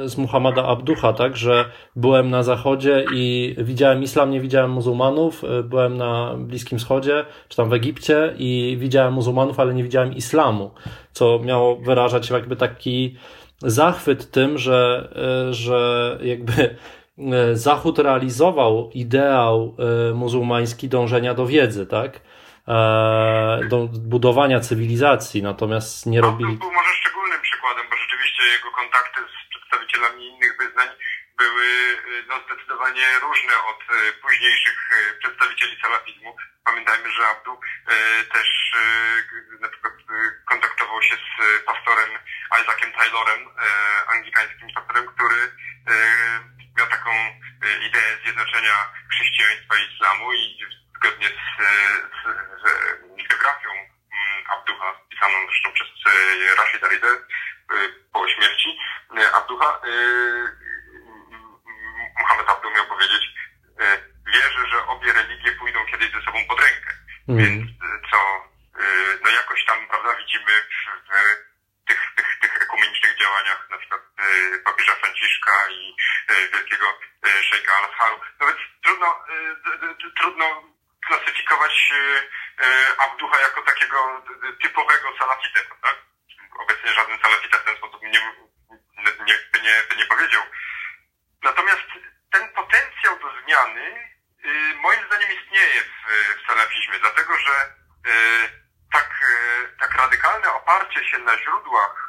z 0.06 0.18
Muhammada 0.18 0.66
Abducha, 0.66 1.14
tak, 1.14 1.38
że 1.38 1.66
byłem 1.96 2.30
na 2.30 2.44
zachodzie 2.44 3.06
i 3.14 3.56
widziałem 3.58 4.04
islam, 4.04 4.32
nie 4.32 4.42
widziałem 4.42 4.72
muzułmanów, 4.72 5.44
e, 5.44 5.64
byłem 5.64 5.98
na 5.98 6.36
Bliskim 6.38 6.80
Wschodzie, 6.80 7.26
czy 7.50 7.58
tam 7.58 7.70
w 7.70 7.74
Egipcie 7.74 8.34
i 8.38 8.78
widziałem 8.80 9.14
muzułmanów, 9.14 9.60
ale 9.60 9.74
nie 9.74 9.84
widziałem 9.84 10.14
islamu, 10.14 10.72
co 11.12 11.40
miało 11.40 11.76
wyrażać 11.76 12.30
jakby 12.30 12.56
taki 12.56 13.16
zachwyt 13.60 14.32
tym, 14.32 14.58
że, 14.58 15.10
e, 15.50 15.54
że 15.54 16.18
jakby 16.24 16.76
e, 17.18 17.56
Zachód 17.56 18.00
realizował 18.00 18.90
ideał 18.94 19.76
muzułmański 20.14 20.90
dążenia 20.90 21.34
do 21.34 21.46
wiedzy, 21.46 21.86
tak? 21.86 22.22
Do 23.70 23.90
budowania 23.94 24.60
cywilizacji, 24.60 25.44
natomiast 25.44 26.06
nie 26.06 26.22
robili. 26.22 26.58
Był 26.58 26.72
może 26.72 26.90
przykładem, 27.02 27.27
bo 28.38 28.44
rzeczywiście 28.44 28.58
jego 28.58 28.72
kontakty 28.72 29.22
z 29.22 29.50
przedstawicielami 29.50 30.28
innych 30.28 30.58
wyznań 30.58 30.90
były 31.38 31.64
y, 31.64 32.24
no, 32.28 32.40
zdecydowanie 32.46 33.20
różne 33.22 33.54
od 33.64 33.82
y, 33.82 34.14
późniejszych 34.14 34.92
y, 34.92 35.20
przedstawicieli 35.20 35.82
salafizmu. 35.82 36.36
Pamiętajmy, 36.66 37.12
że 37.12 37.28
Abdu 37.28 37.60
też 38.34 38.48
na 39.60 39.70
przykład 39.70 39.94
kontaktował 40.50 41.02
się 41.02 41.16
z 41.16 41.64
pastorem 41.64 42.10
Isaaciem 42.64 42.92
Taylorem, 42.92 43.50
anglikańskim 44.08 44.70
pastorem, 44.76 45.08
który 45.08 45.52
miał 46.78 46.88
taką 46.88 47.12
ideę 47.88 48.18
zjednoczenia 48.24 48.76
chrześcijaństwa 49.12 49.76
i 49.78 49.94
islamu 49.94 50.34
i 50.34 50.60
zgodnie 50.96 51.28
z, 51.28 51.64
z, 52.18 52.24
z 52.62 53.30
biografią 53.30 53.72
mm, 53.72 54.44
Abduha, 54.50 54.94
pisaną 55.10 55.48
zresztą 55.48 55.72
przez 55.74 55.88
Rashida 56.58 56.88
Rida 56.88 57.08
po 58.14 58.28
śmierci 58.28 58.80
Abduha, 59.34 59.82
Muhammad 62.20 62.50
Abduh 62.50 62.74
miał 62.76 62.86
powiedzieć, 62.86 63.34
wierzę, 64.34 64.68
że 64.68 64.88
obie 64.88 65.14
religie 65.14 65.52
pójdą 65.52 65.86
kiedyś 65.86 66.12
ze 66.12 66.22
sobą 66.22 66.40
pod 66.48 66.60
rękę. 66.60 66.92
Mm. 67.30 67.38
Więc 67.38 67.72
co, 68.12 68.18
no 69.24 69.30
jakoś 69.30 69.66
tam, 69.66 69.88
prawda, 69.88 70.16
widzimy 70.16 70.52
w, 70.52 71.88
tych, 71.88 72.02
tych, 72.16 72.40
tych 72.42 72.62
ekumenicznych 72.62 73.18
działaniach 73.18 73.70
na 73.70 73.78
przykład 73.78 74.02
papieża 74.64 74.94
Franciszka 74.94 75.70
i 75.70 75.96
wielkiego 76.54 77.00
szejka 77.42 77.74
Al-Azharu. 77.74 78.20
No 78.40 78.48
więc 78.48 78.60
trudno, 78.84 79.24
trudno 80.20 80.64
klasyfikować 81.08 81.94
Abduha 82.98 83.40
jako 83.40 83.62
takiego 83.62 84.24
typowego 84.62 85.18
salafitę, 85.20 85.60
tak? 85.82 86.07
Żaden 86.94 87.20
salafita 87.22 87.58
w 87.58 87.64
ten 87.64 87.78
sposób 87.78 88.02
nie, 88.02 88.10
nie, 89.26 89.62
nie, 89.62 89.84
by 89.90 89.96
nie 89.96 90.06
powiedział. 90.06 90.42
Natomiast 91.44 91.88
ten 92.32 92.50
potencjał 92.54 93.20
do 93.20 93.42
zmiany 93.42 94.08
moim 94.82 95.06
zdaniem 95.06 95.30
istnieje 95.32 95.82
w, 95.82 96.12
w 96.44 96.48
salafizmie, 96.48 97.00
dlatego 97.00 97.38
że 97.38 97.74
tak, 98.94 99.10
tak 99.80 99.96
radykalne 99.96 100.54
oparcie 100.54 101.10
się 101.10 101.18
na 101.18 101.38
źródłach, 101.38 102.08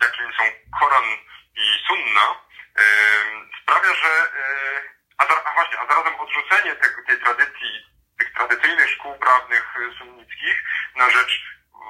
jakim 0.00 0.32
są 0.32 0.44
Koran 0.80 1.04
i 1.56 1.84
Sunna, 1.86 2.44
sprawia, 3.62 3.94
że 3.94 4.30
a, 5.18 5.50
a 5.50 5.54
właśnie, 5.54 5.78
a 5.78 5.86
zarazem 5.86 6.20
odrzucenie 6.20 6.76
tego, 6.76 7.02
tej 7.06 7.20
tradycji 7.20 7.92
tych 8.18 8.32
tradycyjnych 8.32 8.90
szkół 8.90 9.18
prawnych 9.18 9.74
sunnickich 9.98 10.64
na 10.96 11.10
rzecz 11.10 11.42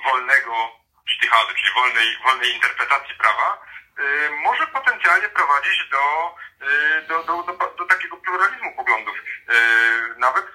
wolnego 0.05 0.82
sztychady, 1.07 1.55
czyli 1.55 1.70
wolnej, 2.32 2.54
interpretacji 2.54 3.14
prawa, 3.14 3.58
y, 3.98 4.30
może 4.44 4.66
potencjalnie 4.66 5.28
prowadzić 5.28 5.88
do, 5.90 6.34
y, 6.62 7.02
do, 7.08 7.22
do, 7.22 7.42
do, 7.42 7.74
do 7.78 7.84
takiego 7.84 8.16
pluralizmu 8.16 8.76
poglądów, 8.76 9.16
y, 9.16 10.18
nawet 10.18 10.46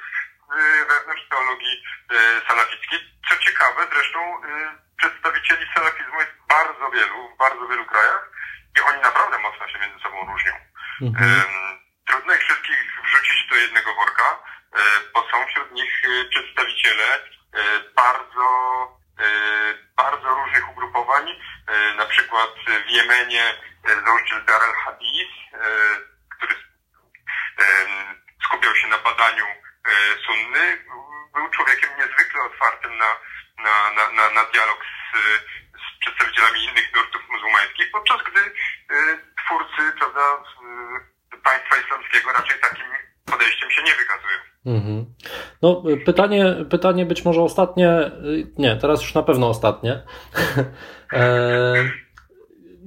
wewnątrz 0.89 1.29
teologii 1.29 1.83
salafickiej. 2.47 2.99
Co 3.29 3.37
ciekawe, 3.37 3.87
zresztą 3.93 4.41
przedstawicieli 4.97 5.65
salafizmu 5.75 6.19
jest 6.19 6.31
bardzo 6.49 6.89
wielu, 6.89 7.29
w 7.35 7.37
bardzo 7.37 7.67
wielu 7.67 7.85
krajach 7.85 8.31
i 8.77 8.81
oni 8.81 9.01
naprawdę 9.01 9.37
mocno 9.39 9.67
się 9.67 9.79
między 9.79 9.99
sobą 9.99 10.31
różnią. 10.31 10.53
Mhm. 11.01 11.43
Trudno 12.07 12.33
ich 12.33 12.41
wszystkich 12.43 13.01
wrzucić 13.03 13.49
do 13.49 13.55
jednego 13.55 13.95
worka, 13.95 14.39
bo 15.13 15.27
są 15.31 15.47
wśród 15.47 15.71
nich 15.71 16.01
przedstawiciele 16.29 17.19
bardzo, 17.95 18.47
bardzo 19.97 20.27
różnych 20.29 20.46
na 21.97 22.05
przykład 22.05 22.49
w 22.87 22.89
Jemenie 22.89 23.53
założyciel 24.05 24.45
Dar 24.45 24.61
al-Hadith, 24.63 25.33
który 26.37 26.55
skupiał 28.45 28.75
się 28.75 28.87
na 28.87 28.97
badaniu 28.97 29.45
sunny, 30.25 30.85
był 31.33 31.49
człowiekiem 31.49 31.89
niezwykle 31.97 32.41
otwartym 32.41 32.97
na, 32.97 33.17
na, 33.57 33.91
na, 33.91 34.09
na, 34.09 34.29
na 34.29 34.45
dialog 34.45 34.79
z, 34.83 35.17
z 35.73 35.99
przedstawicielami 35.99 36.63
innych 36.63 36.95
nurtów 36.95 37.21
muzułmańskich, 37.29 37.91
podczas 37.91 38.17
gdy 38.23 38.41
twórcy 39.45 39.97
prawda, 39.99 40.43
państwa 41.43 41.77
islamskiego 41.77 42.31
raczej 42.33 42.59
takim 42.59 42.85
podejściem 43.25 43.71
się 43.71 43.83
nie 43.83 43.95
wykazują. 43.95 44.37
Mhm. 44.65 45.06
No, 45.61 45.83
pytanie, 46.05 46.55
pytanie 46.69 47.05
być 47.05 47.25
może 47.25 47.41
ostatnie, 47.41 48.11
nie, 48.57 48.75
teraz 48.75 49.01
już 49.01 49.13
na 49.13 49.23
pewno 49.23 49.49
ostatnie. 49.49 49.99
E, 51.13 51.73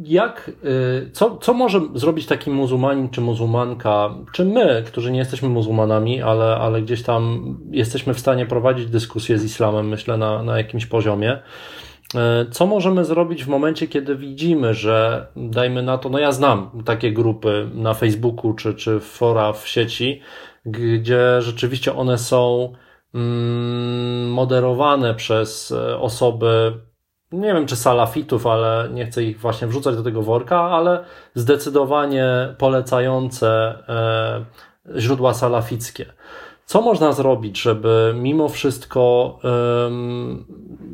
jak, 0.04 0.50
y, 0.64 1.10
co, 1.12 1.36
co 1.36 1.54
może 1.54 1.80
zrobić 1.94 2.26
taki 2.26 2.50
muzułmanin 2.50 3.08
czy 3.08 3.20
muzułmanka, 3.20 4.14
czy 4.32 4.44
my, 4.44 4.82
którzy 4.86 5.12
nie 5.12 5.18
jesteśmy 5.18 5.48
muzułmanami, 5.48 6.22
ale, 6.22 6.56
ale 6.56 6.82
gdzieś 6.82 7.02
tam 7.02 7.54
jesteśmy 7.70 8.14
w 8.14 8.20
stanie 8.20 8.46
prowadzić 8.46 8.86
dyskusję 8.86 9.38
z 9.38 9.44
islamem, 9.44 9.88
myślę, 9.88 10.16
na, 10.16 10.42
na 10.42 10.58
jakimś 10.58 10.86
poziomie. 10.86 11.38
E, 12.14 12.46
co 12.50 12.66
możemy 12.66 13.04
zrobić 13.04 13.44
w 13.44 13.48
momencie, 13.48 13.88
kiedy 13.88 14.16
widzimy, 14.16 14.74
że 14.74 15.26
dajmy 15.36 15.82
na 15.82 15.98
to, 15.98 16.08
no 16.08 16.18
ja 16.18 16.32
znam 16.32 16.70
takie 16.84 17.12
grupy 17.12 17.70
na 17.74 17.94
Facebooku 17.94 18.54
czy, 18.54 18.74
czy 18.74 19.00
fora 19.00 19.52
w 19.52 19.68
sieci, 19.68 20.20
gdzie 20.66 21.42
rzeczywiście 21.42 21.94
one 21.94 22.18
są 22.18 22.72
mm, 23.14 24.30
moderowane 24.30 25.14
przez 25.14 25.72
e, 25.72 25.98
osoby, 25.98 26.72
nie 27.32 27.54
wiem 27.54 27.66
czy 27.66 27.76
salafitów, 27.76 28.46
ale 28.46 28.88
nie 28.92 29.06
chcę 29.06 29.22
ich 29.22 29.40
właśnie 29.40 29.68
wrzucać 29.68 29.96
do 29.96 30.02
tego 30.02 30.22
worka, 30.22 30.60
ale 30.60 31.04
zdecydowanie 31.34 32.54
polecające 32.58 33.48
e, 33.88 35.00
źródła 35.00 35.34
salafickie. 35.34 36.06
Co 36.64 36.82
można 36.82 37.12
zrobić, 37.12 37.60
żeby 37.62 38.14
mimo 38.16 38.48
wszystko, 38.48 39.38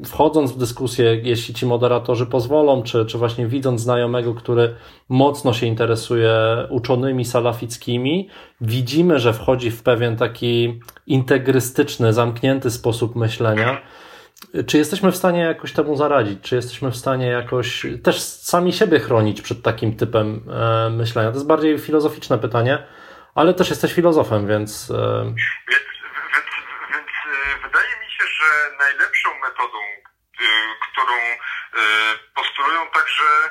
wchodząc 0.05 0.53
w 0.53 0.59
dyskusję, 0.59 1.21
jeśli 1.23 1.55
ci 1.55 1.67
moderatorzy 1.67 2.27
pozwolą, 2.27 2.83
czy, 2.83 3.07
czy 3.07 3.19
właśnie 3.19 3.47
widząc 3.47 3.81
znajomego, 3.81 4.35
który 4.35 4.75
mocno 5.09 5.53
się 5.53 5.67
interesuje 5.67 6.33
uczonymi 6.71 7.25
salafickimi, 7.25 8.29
widzimy, 8.61 9.19
że 9.19 9.33
wchodzi 9.33 9.71
w 9.71 9.83
pewien 9.83 10.17
taki 10.17 10.81
integrystyczny, 11.07 12.13
zamknięty 12.13 12.71
sposób 12.71 13.17
myślenia. 13.17 13.81
Czy 14.67 14.79
jesteśmy 14.79 15.13
w 15.13 15.17
stanie 15.17 15.41
jakoś 15.41 15.73
temu 15.73 15.97
zaradzić? 15.97 16.39
Czy 16.43 16.57
jesteśmy 16.57 16.91
w 16.91 16.97
stanie 16.97 17.27
jakoś 17.27 17.87
też 18.03 18.21
sami 18.21 18.73
siebie 18.73 18.99
chronić 18.99 19.43
przed 19.43 19.63
takim 19.63 19.97
typem 19.97 20.41
e, 20.51 20.91
myślenia? 20.91 21.31
To 21.31 21.37
jest 21.37 21.47
bardziej 21.47 21.79
filozoficzne 21.79 22.39
pytanie 22.39 22.79
ale 23.37 23.55
też 23.55 23.71
jesteś 23.71 23.93
filozofem, 23.93 24.47
więc... 24.47 24.91
E, 24.91 25.25
więc, 25.25 25.37
więc, 25.69 26.27
więc 26.93 27.09
e, 27.27 27.67
wydaje 27.67 27.93
mi 28.05 28.11
się, 28.11 28.25
że 28.41 28.77
najlepszą 28.79 29.39
metodą, 29.39 29.79
e, 29.79 30.45
którą 30.91 31.17
postulują 32.35 32.91
także 32.91 33.51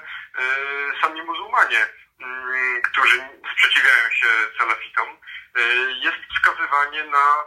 sami 1.01 1.21
muzułmanie, 1.21 1.85
mm, 2.21 2.81
którzy 2.81 3.19
sprzeciwiają 3.53 4.09
się 4.09 4.27
salafitom, 4.59 5.17
jest 6.01 6.17
wskazywanie 6.35 7.03
na, 7.03 7.43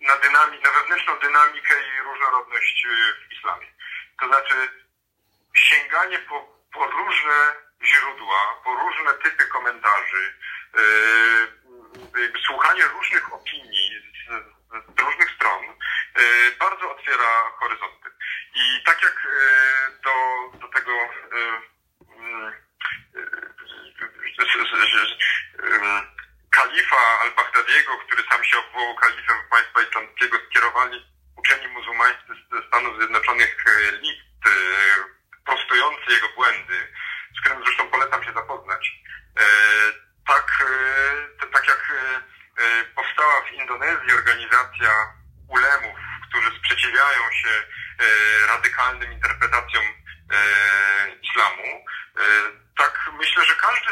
na, 0.00 0.16
dynami, 0.16 0.60
na 0.60 0.70
wewnętrzną 0.70 1.18
dynamikę 1.18 1.74
i 1.88 2.02
różnorodność 2.02 2.86
w 3.28 3.32
islamie. 3.32 3.66
To 4.20 4.26
znaczy 4.26 4.54
sięganie 5.54 6.18
po, 6.18 6.48
po 6.72 6.86
różne 6.86 7.52
źródła, 7.84 8.60
po 8.64 8.74
różne 8.74 9.14
typy 9.14 9.46
komentarzy, 9.46 10.34
słuchanie 12.46 12.84
różnych 12.84 13.32
opinii 13.32 14.02
z, 14.28 14.96
z 14.96 15.00
różnych 15.00 15.30
stron 15.34 15.64
bardzo 16.58 16.90
otwiera 16.90 17.50
horyzonty. 17.58 18.10
I 18.54 18.82
tak 18.84 19.02
jak 19.02 19.14
yy, 19.24 19.98
do, 20.04 20.58
do 20.58 20.68
tego 20.68 20.92
kalifa 26.50 27.20
al-Baghdadiego, 27.20 27.98
który 28.06 28.22
sam 28.30 28.44
się 28.44 28.58
obwołał 28.58 28.94
kalifem 28.94 29.36
państwa 29.50 29.82
islamskiego, 29.82 30.38
skierowali 30.50 31.06
uczeni 31.36 31.68
muzułmańscy 31.68 32.32
ze 32.52 32.68
Stanów 32.68 32.96
Zjednoczonych 32.98 33.64
list 34.00 34.28
prostujący 35.46 36.12
jego 36.12 36.28
błędy, 36.36 36.78
z 37.36 37.40
którym 37.40 37.64
zresztą 37.64 37.88
polecam 37.88 38.24
się 38.24 38.32
zapoznać. 38.32 39.02
E, 39.38 39.44
tak, 40.26 40.64
e, 41.42 41.46
tak 41.46 41.68
jak 41.68 41.92
e, 42.58 42.84
powstała 42.84 43.42
w 43.42 43.52
Indonezji 43.52 44.12
organizacja 44.12 44.90
ulemów, 45.48 45.96
którzy 46.28 46.50
sprzeciwiają 46.58 47.22
się 47.32 47.48
radykalnym 48.48 49.12
interpretacjom 49.12 49.84
islamu, 51.22 51.84
tak 52.78 53.10
myślę, 53.18 53.44
że 53.44 53.54
każdy, 53.54 53.90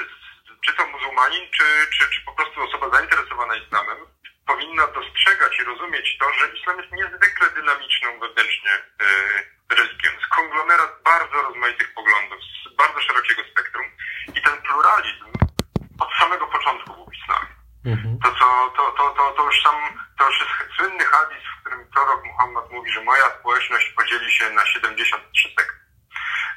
czy 0.66 0.74
to 0.74 0.86
muzułmanin, 0.86 1.50
czy, 1.50 1.64
czy, 1.90 2.10
czy 2.10 2.20
po 2.24 2.32
prostu 2.32 2.62
osoba 2.62 2.96
zainteresowana 2.96 3.56
islamem, 3.56 3.96
powinna 4.46 4.86
dostrzegać 4.86 5.58
i 5.60 5.64
rozumieć 5.64 6.18
to, 6.18 6.32
że 6.32 6.48
islam 6.48 6.78
jest 6.80 6.92
niezwykle 6.92 7.50
dynamiczną 7.50 8.20
wewnętrznie 8.20 8.70
religią. 9.70 10.10
Z 10.24 10.26
konglomerat 10.36 11.02
bardzo 11.04 11.42
rozmaitych 11.42 11.94
poglądów, 11.94 12.38
z 12.72 12.76
bardzo 12.76 13.00
szerokiego 13.00 13.42
spektrum. 13.52 13.86
I 14.34 14.42
ten 14.42 14.62
pluralizm 14.62 15.24
od 16.00 16.12
samego 16.20 16.46
początku 16.46 16.94
był 16.94 17.06
w 17.06 17.14
islamie. 17.14 17.55
Mhm. 17.86 18.18
To, 18.22 18.28
co, 18.38 18.46
to, 18.76 18.82
to, 18.98 19.04
to, 19.16 19.32
to, 19.36 19.44
już 19.44 19.62
sam, 19.62 19.74
to 20.18 20.26
już 20.26 20.40
jest 20.40 20.76
słynny 20.76 21.04
hadis, 21.04 21.44
w 21.44 21.60
którym 21.60 21.90
prorok 21.90 22.24
Muhammad 22.24 22.70
mówi, 22.72 22.90
że 22.92 23.04
moja 23.04 23.24
społeczność 23.40 23.88
podzieli 23.96 24.30
się 24.30 24.50
na 24.50 24.66
73 24.66 25.48
sekty. 25.58 25.80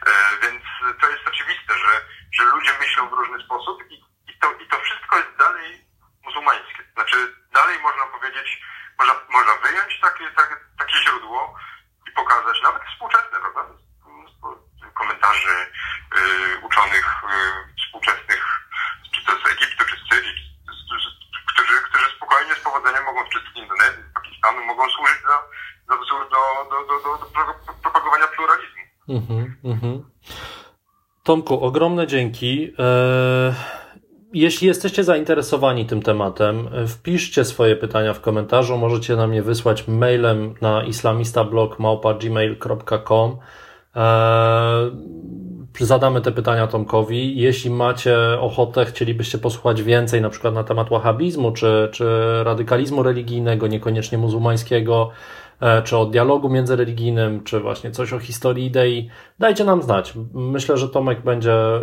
E, 0.07 0.11
więc 0.41 0.63
to 1.01 1.09
jest 1.09 1.27
oczywiste, 1.27 1.73
że, 1.84 1.91
że 2.32 2.43
ludzie 2.43 2.71
myślą 2.80 3.09
w 3.09 3.13
różny 3.13 3.43
sposób 3.45 3.84
i, 3.89 3.95
i, 4.32 4.39
to, 4.41 4.51
i 4.51 4.67
to 4.67 4.80
wszystko 4.80 5.17
jest 5.17 5.36
dalej 5.38 5.86
muzułmańskie. 6.25 6.84
Znaczy, 6.93 7.17
dalej 7.53 7.80
można 7.80 8.05
powiedzieć, 8.05 8.61
można, 8.99 9.13
można 9.30 9.53
wyjąć 9.55 9.99
takie, 10.01 10.32
takie, 10.32 10.55
takie 10.80 10.97
źródło, 11.03 11.55
i 12.07 12.11
pokazać, 12.11 12.61
nawet 12.61 12.82
współczesne, 12.84 13.39
prawda? 13.39 13.80
uczonych 16.69 17.23
współczesnych, 17.86 18.69
czy 19.15 19.25
to 19.25 19.32
z 19.32 19.51
Egiptu, 19.51 19.86
czy 19.86 19.95
z 19.95 20.09
Syrii, 20.09 20.49
którzy, 21.60 21.76
którzy 21.89 22.05
spokojnie, 22.18 22.53
z 22.55 22.64
powodzeniem 22.64 23.03
mogą, 23.05 23.20
czy 23.32 23.39
z 23.39 23.57
Indonezji, 23.57 24.03
z 24.12 24.14
Pakistanu, 24.14 24.66
mogą 24.66 24.84
służyć 24.89 25.18
za, 25.30 25.38
za 25.89 25.95
wzór 26.01 26.22
do, 26.34 26.41
do, 26.72 26.78
do, 26.88 26.95
do, 27.03 27.10
propagowania 27.84 28.28
pluralizmu. 28.28 28.84
Mhm, 29.10 29.55
mhm. 29.64 29.93
Tomku, 31.24 31.66
ogromne 31.66 32.07
dzięki. 32.07 32.74
E, 32.80 33.53
jeśli 34.34 34.68
jesteście 34.68 35.03
zainteresowani 35.03 35.86
tym 35.86 36.01
tematem, 36.01 36.70
e, 36.74 36.88
wpiszcie 36.88 37.45
swoje 37.45 37.76
pytania 37.76 38.14
w 38.14 38.22
komentarzu. 38.22 38.78
Możecie 38.78 39.16
na 39.16 39.28
mnie 39.28 39.43
wysłać 39.43 39.88
mailem 39.88 40.55
na 40.62 40.84
islamistablog.gmail.com 40.84 43.38
Zadamy 45.79 46.21
te 46.21 46.31
pytania 46.31 46.67
Tomkowi. 46.67 47.37
Jeśli 47.37 47.71
macie 47.71 48.17
ochotę, 48.39 48.85
chcielibyście 48.85 49.37
posłuchać 49.37 49.83
więcej 49.83 50.21
na 50.21 50.29
przykład 50.29 50.53
na 50.53 50.63
temat 50.63 50.89
wahabizmu 50.89 51.51
czy, 51.51 51.89
czy 51.91 52.05
radykalizmu 52.43 53.03
religijnego, 53.03 53.67
niekoniecznie 53.67 54.17
muzułmańskiego, 54.17 55.11
E, 55.61 55.81
czy 55.81 55.97
o 55.97 56.05
dialogu 56.05 56.49
międzyreligijnym, 56.49 57.43
czy 57.43 57.59
właśnie 57.59 57.91
coś 57.91 58.13
o 58.13 58.19
historii 58.19 58.65
idei, 58.65 59.09
dajcie 59.39 59.63
nam 59.63 59.83
znać. 59.83 60.13
Myślę, 60.33 60.77
że 60.77 60.89
Tomek 60.89 61.21
będzie 61.21 61.53
e, 61.53 61.81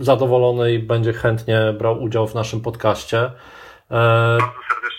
zadowolony 0.00 0.72
i 0.72 0.78
będzie 0.78 1.12
chętnie 1.12 1.74
brał 1.78 2.02
udział 2.02 2.26
w 2.26 2.34
naszym 2.34 2.60
podcaście. 2.60 3.30
Bardzo 3.90 4.46
serdecznie. 4.68 4.97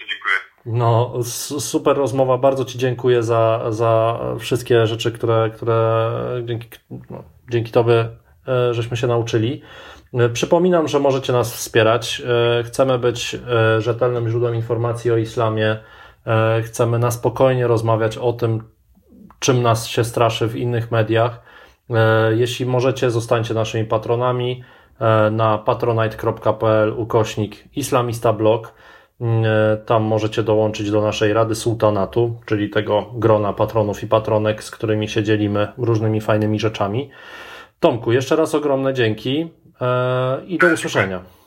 No, 0.66 1.14
super 1.60 1.98
rozmowa. 1.98 2.38
Bardzo 2.38 2.66
Ci 2.66 2.78
dziękuję 2.78 3.24
za, 3.24 3.66
za 3.70 4.20
wszystkie 4.40 4.88
rzeczy, 4.88 5.12
które, 5.12 5.50
które 5.56 6.12
dzięki, 6.46 6.70
no, 7.10 7.24
dzięki 7.52 7.72
Tobie 7.72 8.10
żeśmy 8.72 8.98
się 8.98 9.08
nauczyli. 9.08 9.62
Przypominam, 10.34 10.88
że 10.88 11.00
możecie 11.00 11.34
nas 11.34 11.54
wspierać. 11.54 12.22
Chcemy 12.64 13.00
być 13.00 13.38
rzetelnym 13.80 14.30
źródłem 14.30 14.56
informacji 14.56 15.12
o 15.12 15.18
islamie 15.18 15.80
E, 16.30 16.62
chcemy 16.62 17.00
na 17.00 17.12
spokojnie 17.12 17.68
rozmawiać 17.68 18.18
o 18.18 18.34
tym, 18.34 18.64
czym 19.40 19.62
nas 19.62 19.88
się 19.88 20.04
straszy 20.04 20.48
w 20.48 20.56
innych 20.56 20.92
mediach. 20.92 21.42
E, 21.90 22.36
jeśli 22.36 22.66
możecie, 22.66 23.12
zostańcie 23.12 23.54
naszymi 23.54 23.86
patronami 23.86 24.64
e, 25.00 25.32
na 25.32 25.58
patronite.pl 25.58 26.94
ukośnik 26.98 27.78
islamistablog. 27.78 28.74
Tam 29.86 30.04
możecie 30.04 30.44
dołączyć 30.44 30.92
do 30.92 31.02
naszej 31.02 31.34
Rady 31.34 31.56
Sultanatu, 31.56 32.40
czyli 32.46 32.70
tego 32.70 33.06
grona 33.14 33.54
patronów 33.54 34.04
i 34.04 34.08
patronek, 34.08 34.64
z 34.64 34.72
którymi 34.72 35.08
się 35.08 35.24
dzielimy 35.24 35.68
różnymi 35.78 36.22
fajnymi 36.22 36.60
rzeczami. 36.60 37.10
Tomku, 37.80 38.12
jeszcze 38.12 38.36
raz 38.36 38.56
ogromne 38.56 38.94
dzięki 38.94 39.50
i 40.48 40.58
do 40.58 40.68
usłyszenia. 40.68 41.39